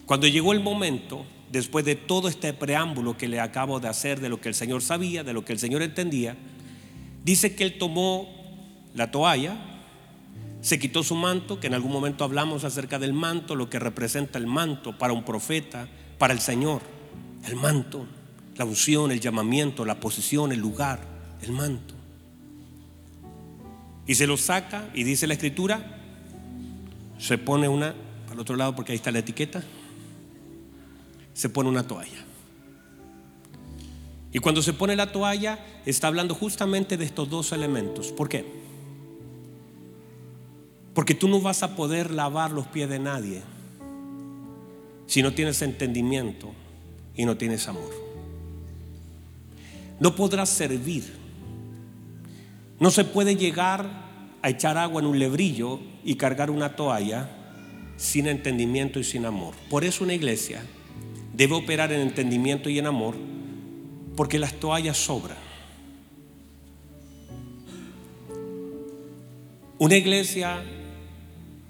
[0.07, 4.29] Cuando llegó el momento, después de todo este preámbulo que le acabo de hacer, de
[4.29, 6.37] lo que el Señor sabía, de lo que el Señor entendía,
[7.25, 8.29] dice que él tomó
[8.95, 9.57] la toalla,
[10.63, 14.39] se quitó su manto, que en algún momento hablamos acerca del manto, lo que representa
[14.39, 16.83] el manto para un profeta, para el Señor,
[17.47, 18.07] el manto,
[18.57, 21.01] la unción, el llamamiento, la posición, el lugar,
[21.43, 21.95] el manto.
[24.07, 25.99] Y se lo saca y dice la escritura,
[27.19, 27.95] se pone una,
[28.31, 29.63] el otro lado porque ahí está la etiqueta,
[31.41, 32.23] se pone una toalla.
[34.31, 38.13] Y cuando se pone la toalla, está hablando justamente de estos dos elementos.
[38.13, 38.45] ¿Por qué?
[40.93, 43.41] Porque tú no vas a poder lavar los pies de nadie
[45.07, 46.53] si no tienes entendimiento
[47.17, 47.91] y no tienes amor.
[49.99, 51.11] No podrás servir.
[52.79, 53.89] No se puede llegar
[54.43, 57.31] a echar agua en un lebrillo y cargar una toalla
[57.97, 59.55] sin entendimiento y sin amor.
[59.71, 60.63] Por eso una iglesia
[61.35, 63.17] debe operar en entendimiento y en amor
[64.17, 65.39] porque las toallas sobran.
[69.79, 70.63] Una iglesia,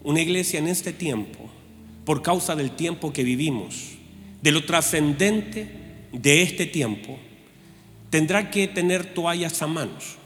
[0.02, 1.48] una iglesia en este tiempo,
[2.04, 3.92] por causa del tiempo que vivimos,
[4.42, 5.70] de lo trascendente
[6.12, 7.18] de este tiempo,
[8.10, 10.16] tendrá que tener toallas a manos.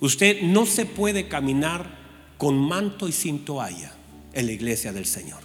[0.00, 1.96] Usted no se puede caminar
[2.36, 3.94] con manto y sin toalla
[4.34, 5.40] en la iglesia del Señor.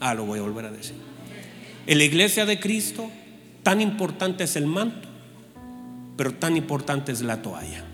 [0.00, 1.15] Ah, lo voy a volver a decir.
[1.86, 3.10] En la iglesia de Cristo,
[3.62, 5.08] tan importante es el manto,
[6.16, 7.84] pero tan importante es la toalla.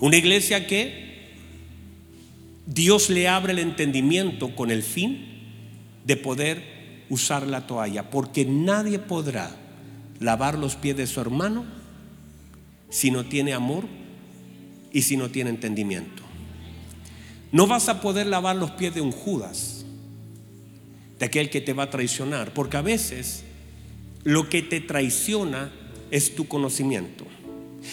[0.00, 1.10] Una iglesia que
[2.66, 5.26] Dios le abre el entendimiento con el fin
[6.04, 9.56] de poder usar la toalla, porque nadie podrá
[10.20, 11.64] lavar los pies de su hermano
[12.88, 13.84] si no tiene amor
[14.92, 16.22] y si no tiene entendimiento.
[17.52, 19.79] No vas a poder lavar los pies de un Judas,
[21.20, 23.44] de aquel que te va a traicionar, porque a veces
[24.24, 25.70] lo que te traiciona
[26.10, 27.24] es tu conocimiento.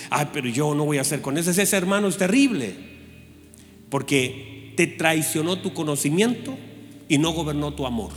[0.10, 2.74] Ay, pero yo no voy a hacer con ese, ese hermano es terrible,
[3.90, 6.58] porque te traicionó tu conocimiento
[7.08, 8.12] y no gobernó tu amor.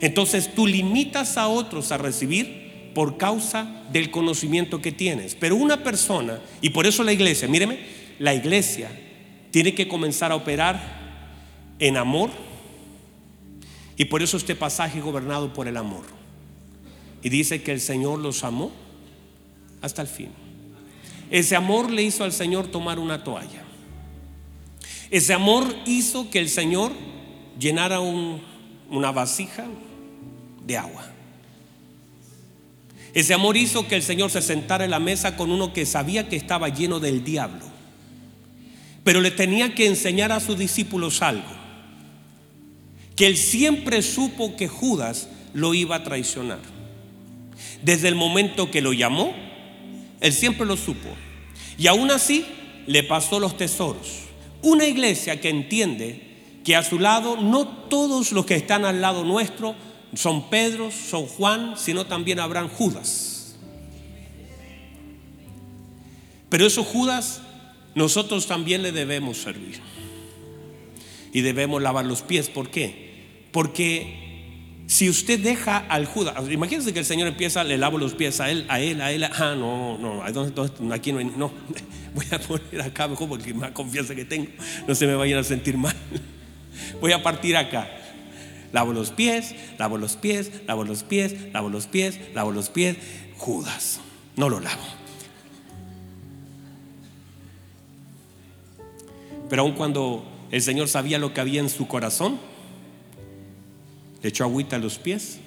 [0.00, 5.34] Entonces tú limitas a otros a recibir por causa del conocimiento que tienes.
[5.34, 7.78] Pero una persona, y por eso la iglesia, míreme,
[8.18, 8.90] la iglesia
[9.50, 11.00] tiene que comenzar a operar
[11.78, 12.30] en amor.
[14.00, 16.04] Y por eso este pasaje gobernado por el amor.
[17.22, 18.72] Y dice que el Señor los amó
[19.82, 20.30] hasta el fin.
[21.30, 23.62] Ese amor le hizo al Señor tomar una toalla.
[25.10, 26.92] Ese amor hizo que el Señor
[27.58, 29.66] llenara una vasija
[30.66, 31.04] de agua.
[33.12, 36.26] Ese amor hizo que el Señor se sentara en la mesa con uno que sabía
[36.26, 37.66] que estaba lleno del diablo.
[39.04, 41.59] Pero le tenía que enseñar a sus discípulos algo.
[43.20, 46.60] Que él siempre supo que Judas lo iba a traicionar.
[47.82, 49.34] Desde el momento que lo llamó,
[50.22, 51.10] él siempre lo supo.
[51.76, 52.46] Y aún así
[52.86, 54.20] le pasó los tesoros.
[54.62, 59.22] Una iglesia que entiende que a su lado no todos los que están al lado
[59.22, 59.74] nuestro
[60.14, 63.54] son Pedro, son Juan, sino también habrán Judas.
[66.48, 67.42] Pero esos Judas
[67.94, 69.78] nosotros también le debemos servir.
[71.34, 72.48] Y debemos lavar los pies.
[72.48, 73.09] ¿Por qué?
[73.52, 74.28] Porque
[74.90, 78.50] Si usted deja al Judas, imagínense que el Señor empieza, le lavo los pies a
[78.50, 80.24] él, a él, a él, ah, no, no,
[80.92, 81.52] aquí no hay, no,
[82.14, 84.48] voy a poner acá mejor porque más confianza que tengo,
[84.88, 85.94] no se me vayan a sentir mal.
[87.00, 87.88] Voy a partir acá.
[88.72, 92.96] Lavo los pies, lavo los pies, lavo los pies, lavo los pies, lavo los pies.
[93.36, 94.00] Judas,
[94.36, 94.82] no lo lavo.
[99.48, 102.38] Pero aun cuando el Señor sabía lo que había en su corazón,
[104.22, 105.38] le echó agüita a los pies.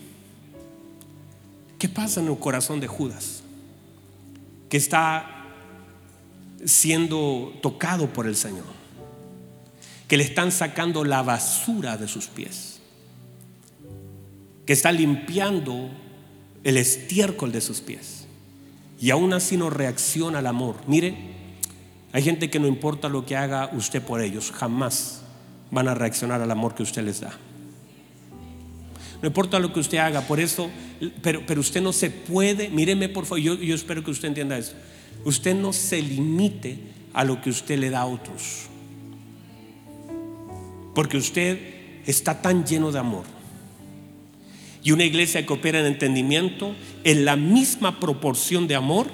[1.78, 3.44] ¿Qué pasa en el corazón de Judas?
[4.70, 5.48] Que está
[6.66, 8.66] siendo tocado por el Señor.
[10.08, 12.80] Que le están sacando la basura de sus pies.
[14.66, 15.90] Que está limpiando
[16.64, 18.26] el estiércol de sus pies.
[19.00, 20.78] Y aún así no reacciona al amor.
[20.88, 21.34] Mire,
[22.14, 25.24] hay gente que no importa lo que haga usted por ellos, jamás
[25.72, 27.34] van a reaccionar al amor que usted les da.
[29.24, 30.70] No importa lo que usted haga, por eso,
[31.22, 34.58] pero, pero usted no se puede, míreme por favor, yo, yo espero que usted entienda
[34.58, 34.74] eso.
[35.24, 36.78] Usted no se limite
[37.14, 38.64] a lo que usted le da a otros.
[40.94, 41.58] Porque usted
[42.06, 43.24] está tan lleno de amor.
[44.84, 49.08] Y una iglesia que opera en entendimiento, en la misma proporción de amor,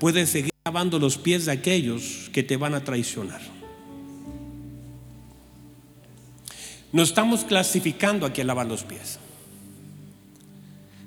[0.00, 3.42] puede seguir lavando los pies de aquellos que te van a traicionar.
[6.90, 9.20] No estamos clasificando a quien lava los pies.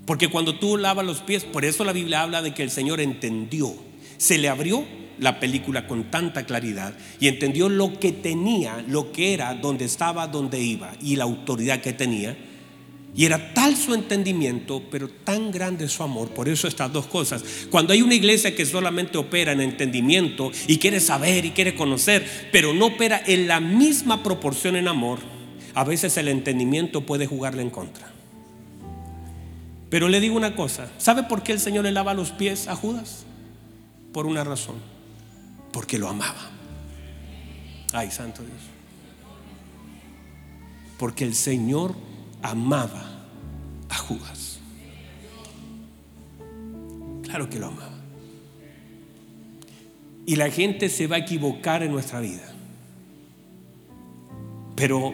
[0.10, 3.00] Porque cuando tú lavas los pies, por eso la Biblia habla de que el Señor
[3.00, 3.76] entendió,
[4.18, 4.84] se le abrió
[5.20, 10.26] la película con tanta claridad y entendió lo que tenía, lo que era, dónde estaba,
[10.26, 12.36] dónde iba y la autoridad que tenía.
[13.16, 16.30] Y era tal su entendimiento, pero tan grande su amor.
[16.30, 17.44] Por eso estas dos cosas.
[17.70, 22.26] Cuando hay una iglesia que solamente opera en entendimiento y quiere saber y quiere conocer,
[22.52, 25.20] pero no opera en la misma proporción en amor,
[25.76, 28.19] a veces el entendimiento puede jugarle en contra.
[29.90, 32.76] Pero le digo una cosa, ¿sabe por qué el Señor le lava los pies a
[32.76, 33.26] Judas?
[34.14, 34.76] Por una razón,
[35.72, 36.52] porque lo amaba.
[37.94, 38.62] Ay, santo Dios.
[40.98, 41.96] Porque el Señor
[42.42, 43.20] amaba
[43.90, 44.60] a Judas.
[47.24, 47.98] Claro que lo amaba.
[50.26, 52.54] Y la gente se va a equivocar en nuestra vida.
[54.76, 55.14] Pero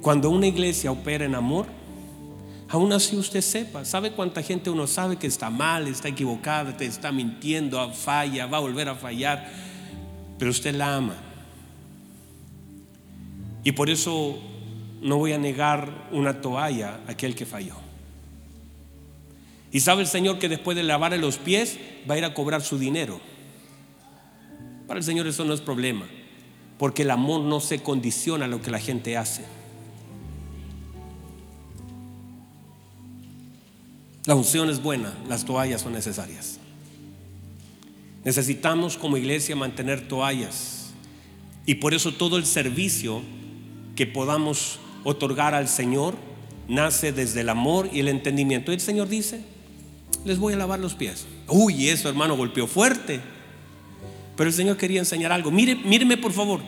[0.00, 1.66] cuando una iglesia opera en amor,
[2.68, 6.84] Aún así usted sepa, ¿sabe cuánta gente uno sabe que está mal, está equivocada, te
[6.84, 9.48] está mintiendo, falla, va a volver a fallar?
[10.38, 11.16] Pero usted la ama.
[13.62, 14.38] Y por eso
[15.00, 17.74] no voy a negar una toalla a aquel que falló.
[19.70, 22.62] Y sabe el Señor que después de lavarle los pies va a ir a cobrar
[22.62, 23.20] su dinero.
[24.86, 26.06] Para el Señor eso no es problema,
[26.78, 29.44] porque el amor no se condiciona a lo que la gente hace.
[34.26, 36.58] La unción es buena, las toallas son necesarias.
[38.24, 40.90] Necesitamos como iglesia mantener toallas.
[41.64, 43.22] Y por eso todo el servicio
[43.94, 46.16] que podamos otorgar al Señor
[46.66, 48.72] nace desde el amor y el entendimiento.
[48.72, 49.42] el Señor dice,
[50.24, 51.24] les voy a lavar los pies.
[51.46, 53.20] Uy, eso hermano golpeó fuerte.
[54.36, 55.52] Pero el Señor quería enseñar algo.
[55.52, 56.60] Mire, míreme por favor.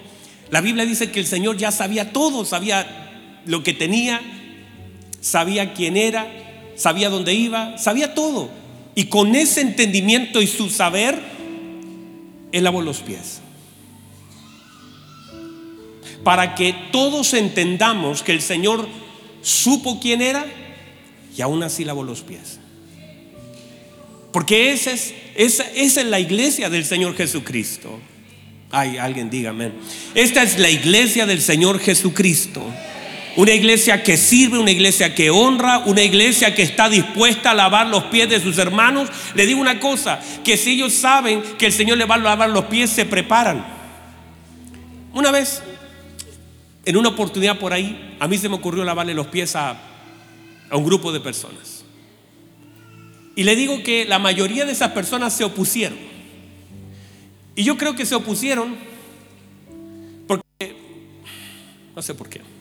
[0.52, 4.20] La Biblia dice que el Señor ya sabía todo, sabía lo que tenía,
[5.20, 6.26] sabía quién era,
[6.78, 8.48] sabía dónde iba, sabía todo.
[8.94, 11.20] Y con ese entendimiento y su saber,
[12.52, 13.40] él lavó los pies.
[16.24, 18.88] Para que todos entendamos que el Señor
[19.42, 20.46] supo quién era
[21.36, 22.58] y aún así lavó los pies.
[24.32, 27.98] Porque esa es, la iglesia del Señor Jesucristo.
[28.70, 29.72] Ay, alguien dígame.
[30.14, 32.62] Esta es la iglesia del Señor Jesucristo.
[33.38, 37.86] Una iglesia que sirve, una iglesia que honra, una iglesia que está dispuesta a lavar
[37.86, 39.08] los pies de sus hermanos.
[39.36, 42.50] Le digo una cosa, que si ellos saben que el Señor les va a lavar
[42.50, 43.64] los pies, se preparan.
[45.12, 45.62] Una vez,
[46.84, 49.78] en una oportunidad por ahí, a mí se me ocurrió lavarle los pies a,
[50.68, 51.84] a un grupo de personas.
[53.36, 55.96] Y le digo que la mayoría de esas personas se opusieron.
[57.54, 58.74] Y yo creo que se opusieron
[60.26, 60.74] porque,
[61.94, 62.57] no sé por qué.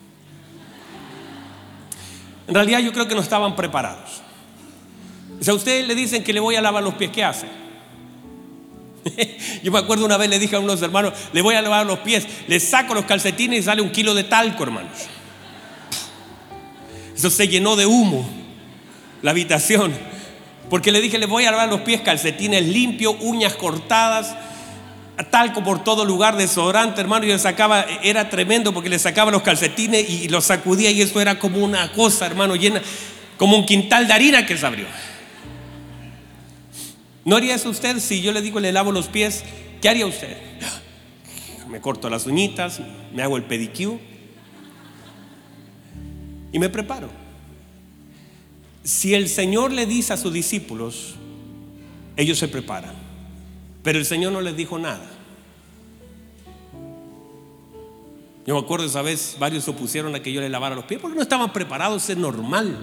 [2.48, 4.22] En realidad yo creo que no estaban preparados.
[5.42, 7.48] Si a ustedes le dicen que le voy a lavar los pies, ¿qué hace?
[9.64, 12.00] Yo me acuerdo una vez le dije a unos hermanos, le voy a lavar los
[12.00, 14.98] pies, le saco los calcetines y sale un kilo de talco, hermanos.
[17.16, 18.28] Eso se llenó de humo
[19.22, 19.94] la habitación.
[20.70, 24.36] Porque le dije, le voy a lavar los pies, calcetines limpios, uñas cortadas,
[25.24, 29.42] talco por todo lugar, desodorante, hermano, y le sacaba, era tremendo porque le sacaba los
[29.42, 32.82] calcetines y los sacudía y eso era como una cosa, hermano, llena.
[33.38, 34.86] como un quintal de harina que se abrió.
[37.26, 39.44] ¿No haría eso usted si yo le digo le lavo los pies?
[39.82, 40.38] ¿Qué haría usted?
[41.68, 42.80] Me corto las uñitas,
[43.12, 44.00] me hago el pedicure
[46.54, 47.10] y me preparo.
[48.86, 51.16] Si el Señor le dice a sus discípulos,
[52.16, 53.07] ellos se preparan.
[53.88, 55.10] Pero el Señor no les dijo nada.
[58.46, 61.00] Yo me acuerdo esa vez, varios se opusieron a que yo le lavara los pies
[61.00, 62.78] porque no estaban preparados, es normal.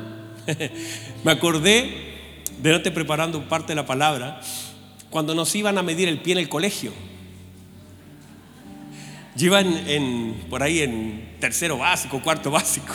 [1.25, 4.41] me acordé de no te preparando parte de la palabra
[5.11, 6.91] cuando nos iban a medir el pie en el colegio.
[9.37, 12.95] Yo en, por ahí en tercero básico, cuarto básico.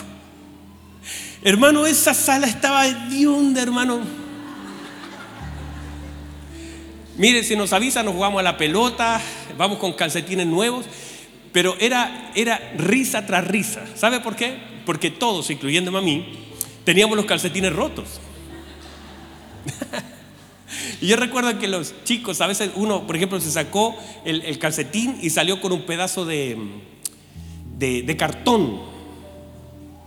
[1.44, 4.29] Hermano, esa sala estaba hedionda, hermano.
[7.20, 9.20] Mire, si nos avisa, nos jugamos a la pelota,
[9.58, 10.86] vamos con calcetines nuevos,
[11.52, 13.84] pero era, era risa tras risa.
[13.94, 14.56] ¿Sabe por qué?
[14.86, 16.32] Porque todos, incluyéndome a mí,
[16.82, 18.22] teníamos los calcetines rotos.
[21.02, 25.18] y yo recuerdo que los chicos, a veces uno, por ejemplo, se sacó el, calcetín
[25.20, 26.56] y salió con un pedazo de,
[27.76, 28.89] de cartón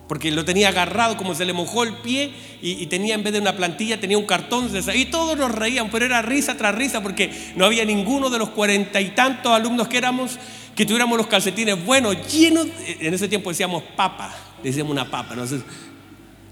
[0.08, 3.40] porque lo tenía agarrado como se le mojó el pie y, tenía en vez de
[3.40, 7.32] una plantilla tenía un cartón y todos nos reían, pero era risa tras risa porque
[7.56, 10.38] no había ninguno de los cuarenta y tantos alumnos que éramos
[10.76, 12.68] que tuviéramos los calcetines buenos, llenos,
[13.00, 15.46] en ese tiempo decíamos papa, decíamos una papa, ¿no?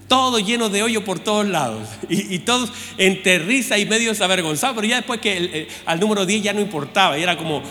[0.06, 4.86] todo lleno de hoyo por todos lados y, todos entre risa y medio avergonzados, pero
[4.86, 7.62] ya después que al número 10 ya no importaba, y era como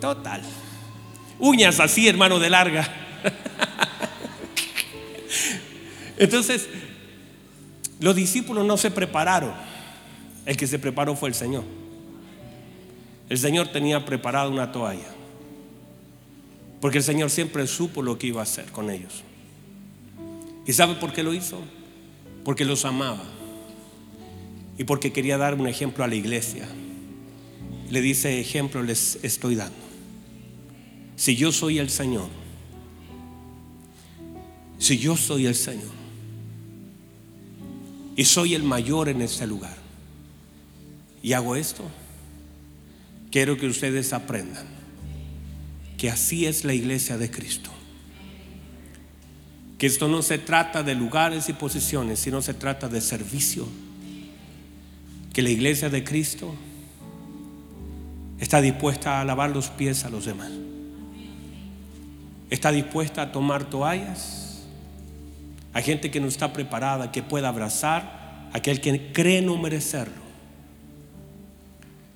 [0.00, 0.42] total,
[1.38, 2.88] uñas así hermano de larga.
[6.18, 6.68] Entonces,
[8.00, 9.52] los discípulos no se prepararon.
[10.44, 11.64] El que se preparó fue el Señor.
[13.28, 15.08] El Señor tenía preparada una toalla.
[16.80, 19.22] Porque el Señor siempre supo lo que iba a hacer con ellos.
[20.66, 21.60] ¿Y sabe por qué lo hizo?
[22.44, 23.22] Porque los amaba.
[24.76, 26.66] Y porque quería dar un ejemplo a la iglesia.
[27.88, 29.76] Le dice, ejemplo les estoy dando.
[31.14, 32.28] Si yo soy el Señor,
[34.78, 36.01] si yo soy el Señor,
[38.16, 39.76] y soy el mayor en este lugar.
[41.22, 41.84] Y hago esto.
[43.30, 44.66] Quiero que ustedes aprendan
[45.96, 47.70] que así es la iglesia de Cristo.
[49.78, 53.68] Que esto no se trata de lugares y posiciones, sino se trata de servicio.
[55.32, 56.54] Que la iglesia de Cristo
[58.40, 60.50] está dispuesta a lavar los pies a los demás.
[62.50, 64.41] Está dispuesta a tomar toallas
[65.74, 70.22] hay gente que no está preparada, que pueda abrazar a aquel que cree no merecerlo.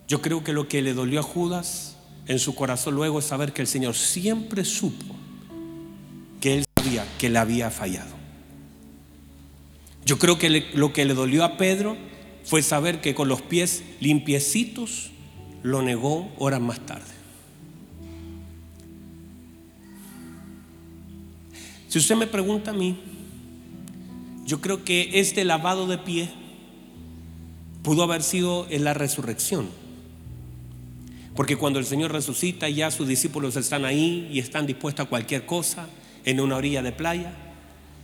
[0.09, 1.96] Yo creo que lo que le dolió a Judas
[2.26, 5.16] en su corazón luego es saber que el Señor siempre supo
[6.40, 8.14] que él sabía que le había fallado.
[10.04, 11.96] Yo creo que lo que le dolió a Pedro
[12.44, 15.11] fue saber que con los pies limpiecitos
[15.62, 17.16] lo negó horas más tarde.
[21.88, 23.00] Si usted me pregunta a mí,
[24.47, 26.30] yo creo que este lavado de pie
[27.82, 29.68] pudo haber sido en la resurrección.
[31.34, 35.44] Porque cuando el Señor resucita, ya sus discípulos están ahí y están dispuestos a cualquier
[35.44, 35.88] cosa
[36.24, 37.34] en una orilla de playa.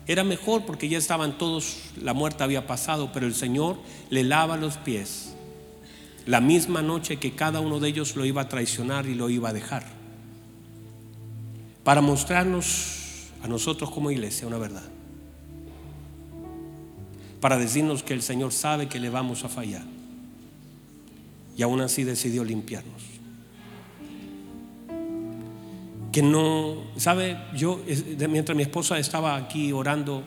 [0.06, 3.78] Era mejor porque ya estaban todos, la muerte había pasado, pero el Señor
[4.10, 5.34] le lava los pies
[6.26, 9.48] la misma noche que cada uno de ellos lo iba a traicionar y lo iba
[9.48, 9.84] a dejar.
[11.82, 14.84] Para mostrarnos a nosotros como iglesia una verdad
[17.42, 19.82] para decirnos que el Señor sabe que le vamos a fallar.
[21.56, 23.02] Y aún así decidió limpiarnos.
[26.12, 27.36] Que no, ¿sabe?
[27.56, 27.80] Yo,
[28.30, 30.22] mientras mi esposa estaba aquí orando,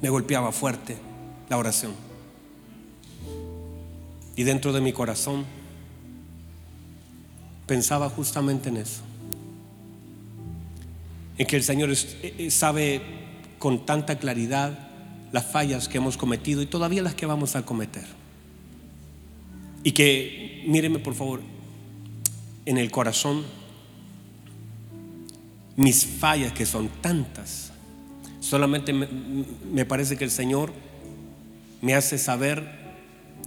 [0.00, 0.96] me golpeaba fuerte
[1.50, 1.92] la oración.
[4.34, 5.44] Y dentro de mi corazón
[7.66, 9.02] pensaba justamente en eso.
[11.36, 11.94] En que el Señor
[12.48, 13.02] sabe
[13.58, 14.88] con tanta claridad
[15.32, 18.04] las fallas que hemos cometido y todavía las que vamos a cometer.
[19.82, 21.40] Y que, míreme por favor,
[22.66, 23.42] en el corazón,
[25.76, 27.72] mis fallas que son tantas,
[28.40, 30.72] solamente me, parece que el Señor
[31.80, 32.80] me hace saber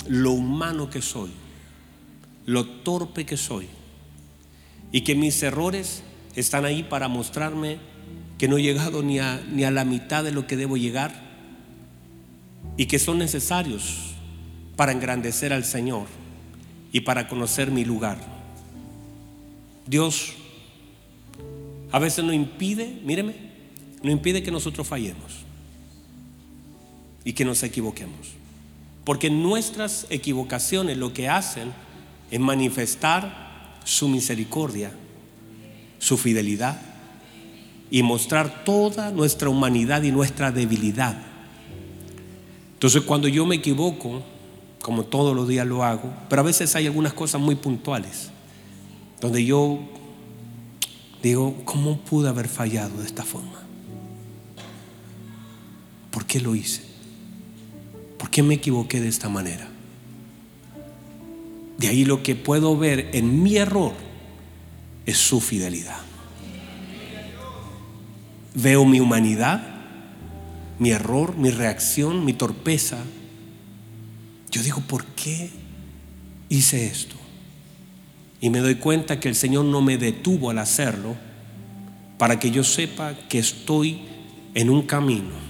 [0.08, 1.30] lo humano que soy,
[2.48, 3.68] lo torpe que soy,
[4.92, 6.02] y que mis errores
[6.36, 7.78] están ahí para mostrarme
[8.38, 11.25] que no he llegado ni a, ni a la mitad de lo que debo llegar
[12.78, 14.16] y que son necesarios
[14.76, 16.08] para engrandecer al Señor
[16.92, 18.18] y para conocer mi lugar.
[19.88, 20.34] Dios
[21.92, 23.36] a veces no impide, míreme,
[24.04, 25.46] no impide que nosotros fallemos.
[27.28, 28.36] y que nos equivoquemos.
[29.04, 31.74] Porque nuestras equivocaciones lo que hacen
[32.30, 34.92] es manifestar su misericordia,
[35.98, 36.80] su fidelidad
[37.90, 41.18] y mostrar toda nuestra humanidad y nuestra debilidad.
[42.86, 44.22] Entonces cuando yo me equivoco,
[44.80, 48.30] como todos los días lo hago, pero a veces hay algunas cosas muy puntuales,
[49.20, 49.80] donde yo
[51.24, 53.64] digo, ¿cómo pude haber fallado de esta forma?
[56.12, 56.84] ¿Por qué lo hice?
[58.20, 59.68] ¿Por qué me equivoqué de esta manera?
[61.80, 63.94] De ahí lo que puedo ver en mi error
[65.08, 66.02] es su fidelidad.
[68.54, 69.75] Veo mi humanidad,
[70.80, 72.98] mi error, mi reacción, mi torpeza.
[74.52, 75.50] Yo digo, ¿por qué
[76.50, 77.16] hice esto?
[78.42, 81.16] Y me doy cuenta que el Señor no me detuvo al hacerlo
[82.18, 84.02] para que yo sepa que estoy
[84.54, 85.46] en un camino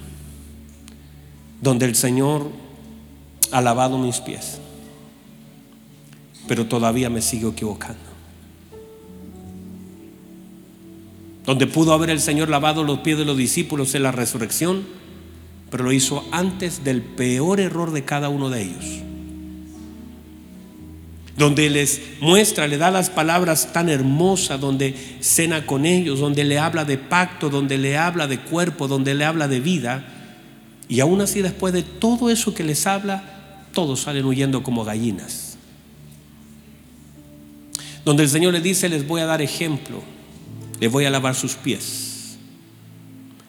[1.62, 2.50] donde el Señor
[3.52, 4.60] ha lavado mis pies,
[6.48, 8.04] pero todavía me sigo equivocando.
[11.46, 14.86] Donde pudo haber el Señor lavado los pies de los discípulos en la resurrección,
[15.76, 18.86] pero lo hizo antes del peor error de cada uno de ellos.
[21.36, 26.60] Donde les muestra, le da las palabras tan hermosas, donde cena con ellos, donde le
[26.60, 30.08] habla de pacto, donde le habla de cuerpo, donde le habla de vida
[30.88, 35.58] y aún así después de todo eso que les habla, todos salen huyendo como gallinas.
[38.06, 40.02] Donde el Señor les dice, les voy a dar ejemplo,
[40.80, 42.15] les voy a lavar sus pies,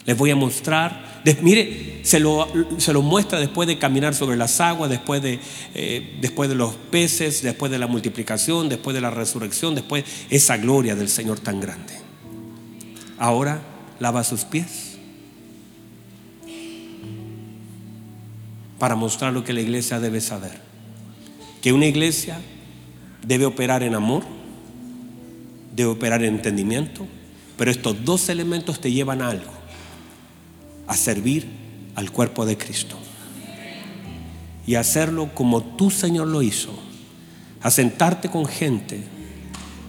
[0.07, 2.47] les voy a mostrar, mire, se lo,
[2.77, 5.39] se lo, muestra después de caminar sobre las aguas, después de,
[5.75, 10.55] eh, después de los peces, después de la multiplicación, después de la resurrección, después esa
[10.55, 11.93] gloria del Señor tan grande.
[13.17, 13.61] Ahora
[13.99, 14.97] lava sus pies
[18.79, 20.61] para mostrar lo que la iglesia debe saber.
[21.61, 22.39] Que una iglesia
[23.25, 24.23] debe operar en amor,
[25.75, 27.05] debe operar en entendimiento,
[27.57, 29.56] pero estos dos elementos te llevan a algo,
[30.87, 31.47] a servir
[31.95, 32.97] al cuerpo de Cristo.
[34.65, 36.71] Y hacerlo como tu Señor lo hizo,
[37.61, 39.03] a sentarte con gente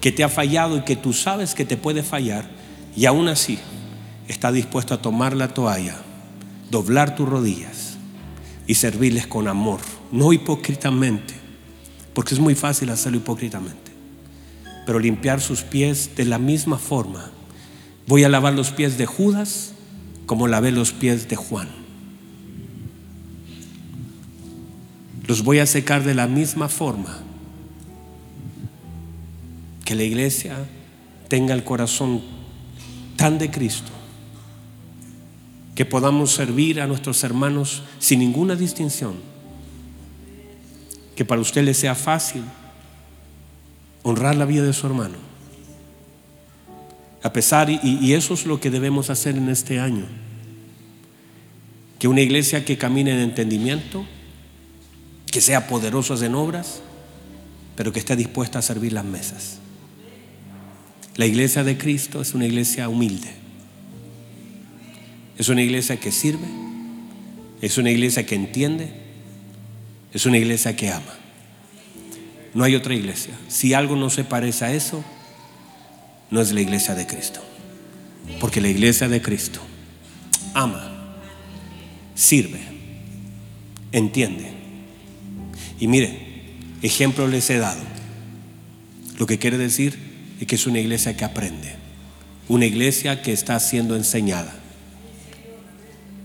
[0.01, 2.49] que te ha fallado y que tú sabes que te puede fallar,
[2.96, 3.59] y aún así
[4.26, 5.96] está dispuesto a tomar la toalla,
[6.70, 7.96] doblar tus rodillas
[8.66, 9.80] y servirles con amor,
[10.12, 11.34] no hipócritamente,
[12.14, 13.92] porque es muy fácil hacerlo hipócritamente,
[14.86, 17.30] pero limpiar sus pies de la misma forma.
[18.07, 19.74] Voy a lavar los pies de Judas
[20.29, 21.68] como lavé los pies de Juan.
[25.26, 27.20] Los voy a secar de la misma forma
[29.87, 30.68] que la iglesia
[31.29, 32.20] tenga el corazón
[33.16, 33.91] tan de Cristo
[35.74, 39.14] que podamos servir a nuestros hermanos sin ninguna distinción.
[41.16, 42.43] Que para usted le sea fácil
[44.03, 45.28] honrar la vida de su hermano.
[47.23, 50.07] A pesar, y, eso es lo que debemos hacer en este año.
[51.99, 54.07] Que una iglesia que camine en entendimiento,
[55.31, 56.81] que sea poderosa en obras,
[57.75, 59.59] pero que esté dispuesta a servir las mesas.
[61.16, 63.31] La iglesia de Cristo es una iglesia humilde.
[65.37, 66.47] Es una iglesia que sirve,
[67.61, 68.93] es una iglesia que entiende,
[70.12, 71.14] es una iglesia que ama.
[72.55, 73.35] No hay otra iglesia.
[73.49, 75.05] Si algo no se parece a eso,
[76.31, 77.41] no es la iglesia de Cristo.
[78.41, 79.61] Porque la iglesia de Cristo
[80.55, 81.14] ama,
[82.14, 82.61] sirve,
[83.93, 84.51] entiende.
[85.81, 86.53] Y mire,
[86.83, 87.83] ejemplo les he dado.
[89.18, 89.99] Lo que quiere decir
[90.41, 91.74] es que es una iglesia que aprende,
[92.49, 94.55] una iglesia que está siendo enseñada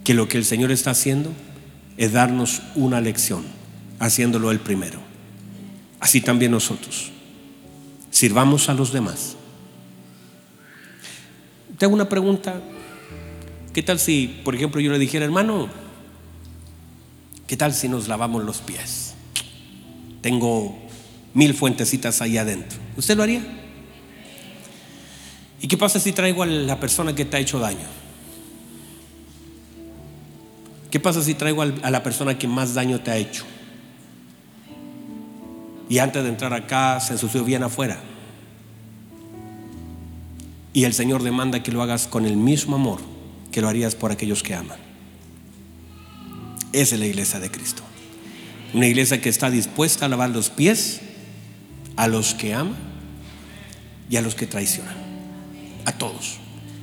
[0.03, 1.31] que lo que el Señor está haciendo
[1.97, 3.43] es darnos una lección,
[3.99, 4.99] haciéndolo el primero.
[5.99, 7.11] Así también nosotros.
[8.11, 9.37] Sirvamos a los demás.
[11.83, 12.61] Hago una pregunta.
[13.73, 15.67] ¿Qué tal si, por ejemplo, yo le dijera, hermano,
[17.45, 19.15] ¿qué tal si nos lavamos los pies?
[20.21, 20.77] Tengo
[21.33, 22.79] mil fuentecitas ahí adentro.
[22.95, 23.41] ¿Usted lo haría?
[25.59, 27.87] ¿Y qué pasa si traigo a la persona que te ha hecho daño?
[30.89, 33.43] ¿Qué pasa si traigo a la persona que más daño te ha hecho?
[35.89, 37.99] Y antes de entrar acá se ensució bien afuera.
[40.73, 42.99] Y el Señor demanda que lo hagas con el mismo amor
[43.53, 44.79] que lo harías por aquellos que aman.
[46.73, 47.83] Esa es la iglesia de Cristo.
[48.73, 51.01] Una iglesia que está dispuesta a lavar los pies
[51.95, 52.75] a los que aman
[54.09, 54.95] y a los que traicionan.
[55.85, 56.37] A todos.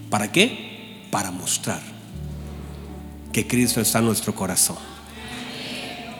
[0.09, 1.03] ¿Para qué?
[1.11, 1.82] Para mostrar
[3.32, 4.78] que Cristo está en nuestro corazón.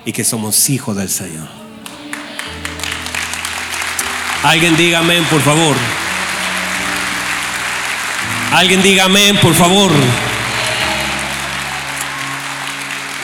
[0.03, 1.47] y que somos hijos del Señor.
[4.43, 5.77] Alguien diga amén, por favor.
[8.53, 9.93] Alguien diga amén, por favor.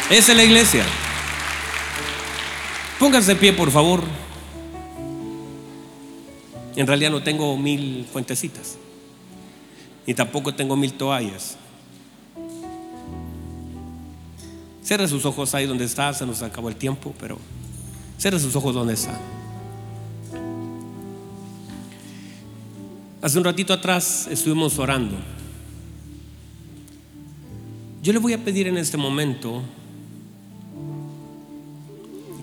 [0.08, 0.84] Esa es la iglesia.
[3.00, 4.02] Pónganse de pie, por favor.
[6.76, 8.76] En realidad no tengo mil fuentecitas.
[10.06, 11.56] Ni tampoco tengo mil toallas.
[14.84, 17.38] Cierre sus ojos ahí donde está, se nos acabó el tiempo, pero
[18.16, 19.18] cierre sus ojos donde está.
[23.22, 25.16] Hace un ratito atrás estuvimos orando.
[28.02, 29.62] Yo le voy a pedir en este momento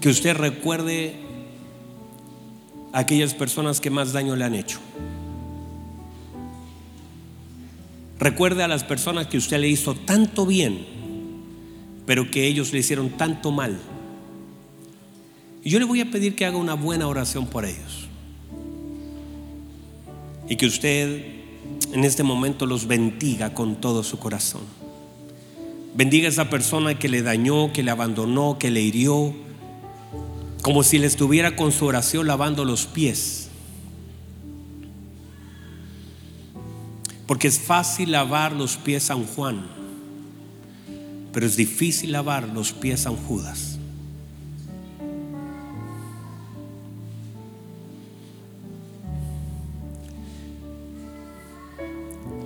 [0.01, 1.15] que usted recuerde
[2.91, 4.79] a aquellas personas que más daño le han hecho.
[8.19, 10.85] Recuerde a las personas que usted le hizo tanto bien,
[12.05, 13.79] pero que ellos le hicieron tanto mal.
[15.63, 18.09] Y yo le voy a pedir que haga una buena oración por ellos.
[20.47, 21.43] Y que usted
[21.93, 24.61] en este momento los bendiga con todo su corazón.
[25.95, 29.33] Bendiga a esa persona que le dañó, que le abandonó, que le hirió,
[30.63, 33.49] como si le estuviera con su oración lavando los pies.
[37.27, 39.67] Porque es fácil lavar los pies a un Juan,
[41.31, 43.72] pero es difícil lavar los pies a un Judas.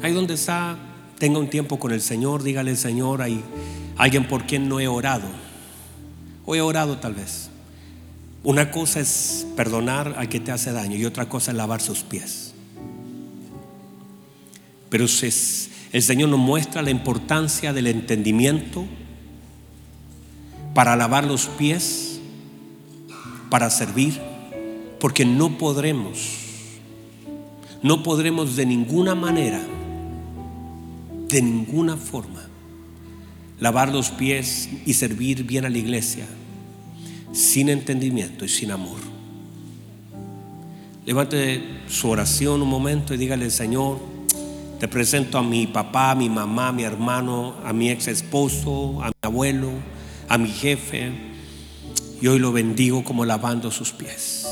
[0.08, 0.78] Ahí donde está,
[1.20, 3.44] tenga un tiempo con el Señor, dígale Señor, hay
[3.98, 5.28] alguien por quien no he orado.
[6.46, 7.50] O he orado tal vez.
[8.42, 12.04] Una cosa es perdonar al que te hace daño y otra cosa es lavar sus
[12.04, 12.54] pies.
[14.90, 18.86] Pero el Señor nos muestra la importancia del entendimiento
[20.74, 22.22] para lavar los pies,
[23.50, 24.22] para servir,
[25.02, 26.18] porque no podremos,
[27.84, 29.62] no podremos de ninguna manera,
[31.30, 32.44] de ninguna forma,
[33.60, 36.26] lavar los pies y servir bien a la iglesia
[37.34, 39.00] sin entendimiento y sin amor.
[41.06, 44.00] Levante su oración un momento y dígale, Señor,
[44.80, 49.02] te presento a mi papá, a mi mamá, a mi hermano, a mi ex esposo,
[49.02, 49.72] a mi abuelo,
[50.28, 51.12] a mi jefe.
[52.22, 54.48] Y hoy lo bendigo como lavando sus pies.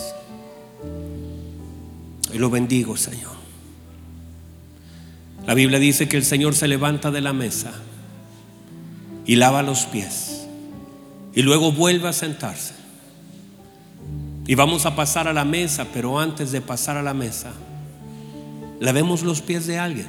[2.33, 3.34] Y lo bendigo, Señor.
[5.47, 7.71] La Biblia dice que el Señor se levanta de la mesa
[9.25, 10.47] y lava los pies
[11.35, 12.73] y luego vuelve a sentarse.
[14.47, 17.51] Y vamos a pasar a la mesa, pero antes de pasar a la mesa,
[18.79, 20.07] lavemos los pies de alguien.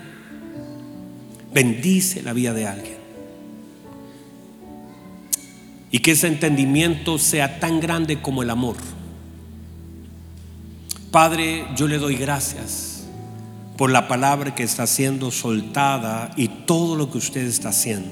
[1.52, 2.96] Bendice la vida de alguien.
[5.90, 8.76] Y que ese entendimiento sea tan grande como el amor.
[11.10, 12.95] Padre, yo le doy gracias
[13.76, 18.10] por la palabra que está siendo soltada y todo lo que usted está haciendo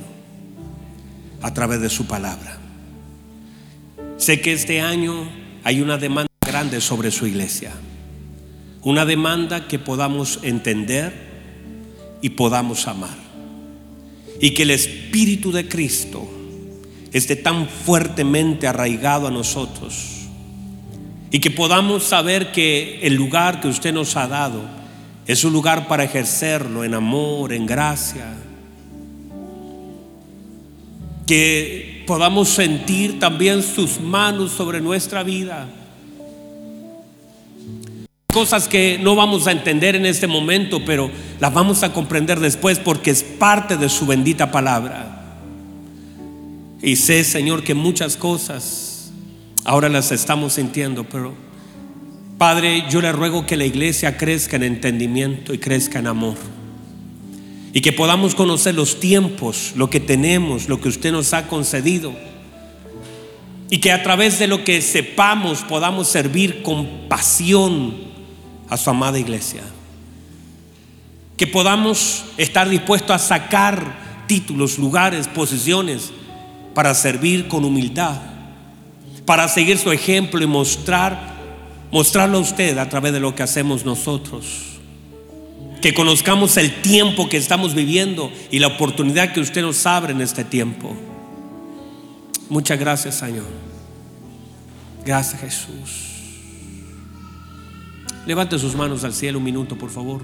[1.41, 2.59] a través de su palabra.
[4.19, 5.29] Sé que este año
[5.65, 7.73] hay una demanda grande sobre su iglesia.
[8.83, 11.13] Una demanda que podamos entender
[12.21, 13.17] y podamos amar.
[14.41, 16.29] Y que el Espíritu de Cristo
[17.13, 20.29] esté tan fuertemente arraigado a nosotros.
[21.31, 24.84] Y que podamos saber que el lugar que usted nos ha dado
[25.27, 28.35] es un lugar para ejercerlo en amor, en gracia.
[31.27, 35.69] Que podamos sentir también sus manos sobre nuestra vida.
[38.33, 41.11] Cosas que no vamos a entender en este momento, pero
[41.41, 45.23] las vamos a comprender después porque es parte de su bendita palabra.
[46.83, 49.13] Y sé, Señor, que muchas cosas
[49.65, 51.33] ahora las estamos sintiendo, pero
[52.39, 56.37] Padre, yo le ruego que la iglesia crezca en entendimiento y crezca en amor
[57.75, 62.15] y que podamos conocer los tiempos, lo que tenemos, lo que usted nos ha concedido.
[63.69, 67.97] Y que a través de lo que sepamos podamos servir con pasión
[68.69, 69.63] a su amada iglesia.
[71.37, 76.13] Que podamos estar dispuestos a sacar títulos, lugares, posiciones
[76.75, 78.21] para servir con humildad,
[79.27, 81.34] para seguir su ejemplo y mostrar
[81.95, 84.81] mostrarlo a usted a través de lo que hacemos nosotros
[85.81, 90.21] que conozcamos el tiempo que estamos viviendo y la oportunidad que usted nos abre en
[90.21, 90.97] este tiempo.
[92.49, 93.47] Muchas gracias, Señor.
[95.05, 96.15] Gracias, Jesús.
[98.27, 100.23] Levante sus manos al cielo un minuto, por favor.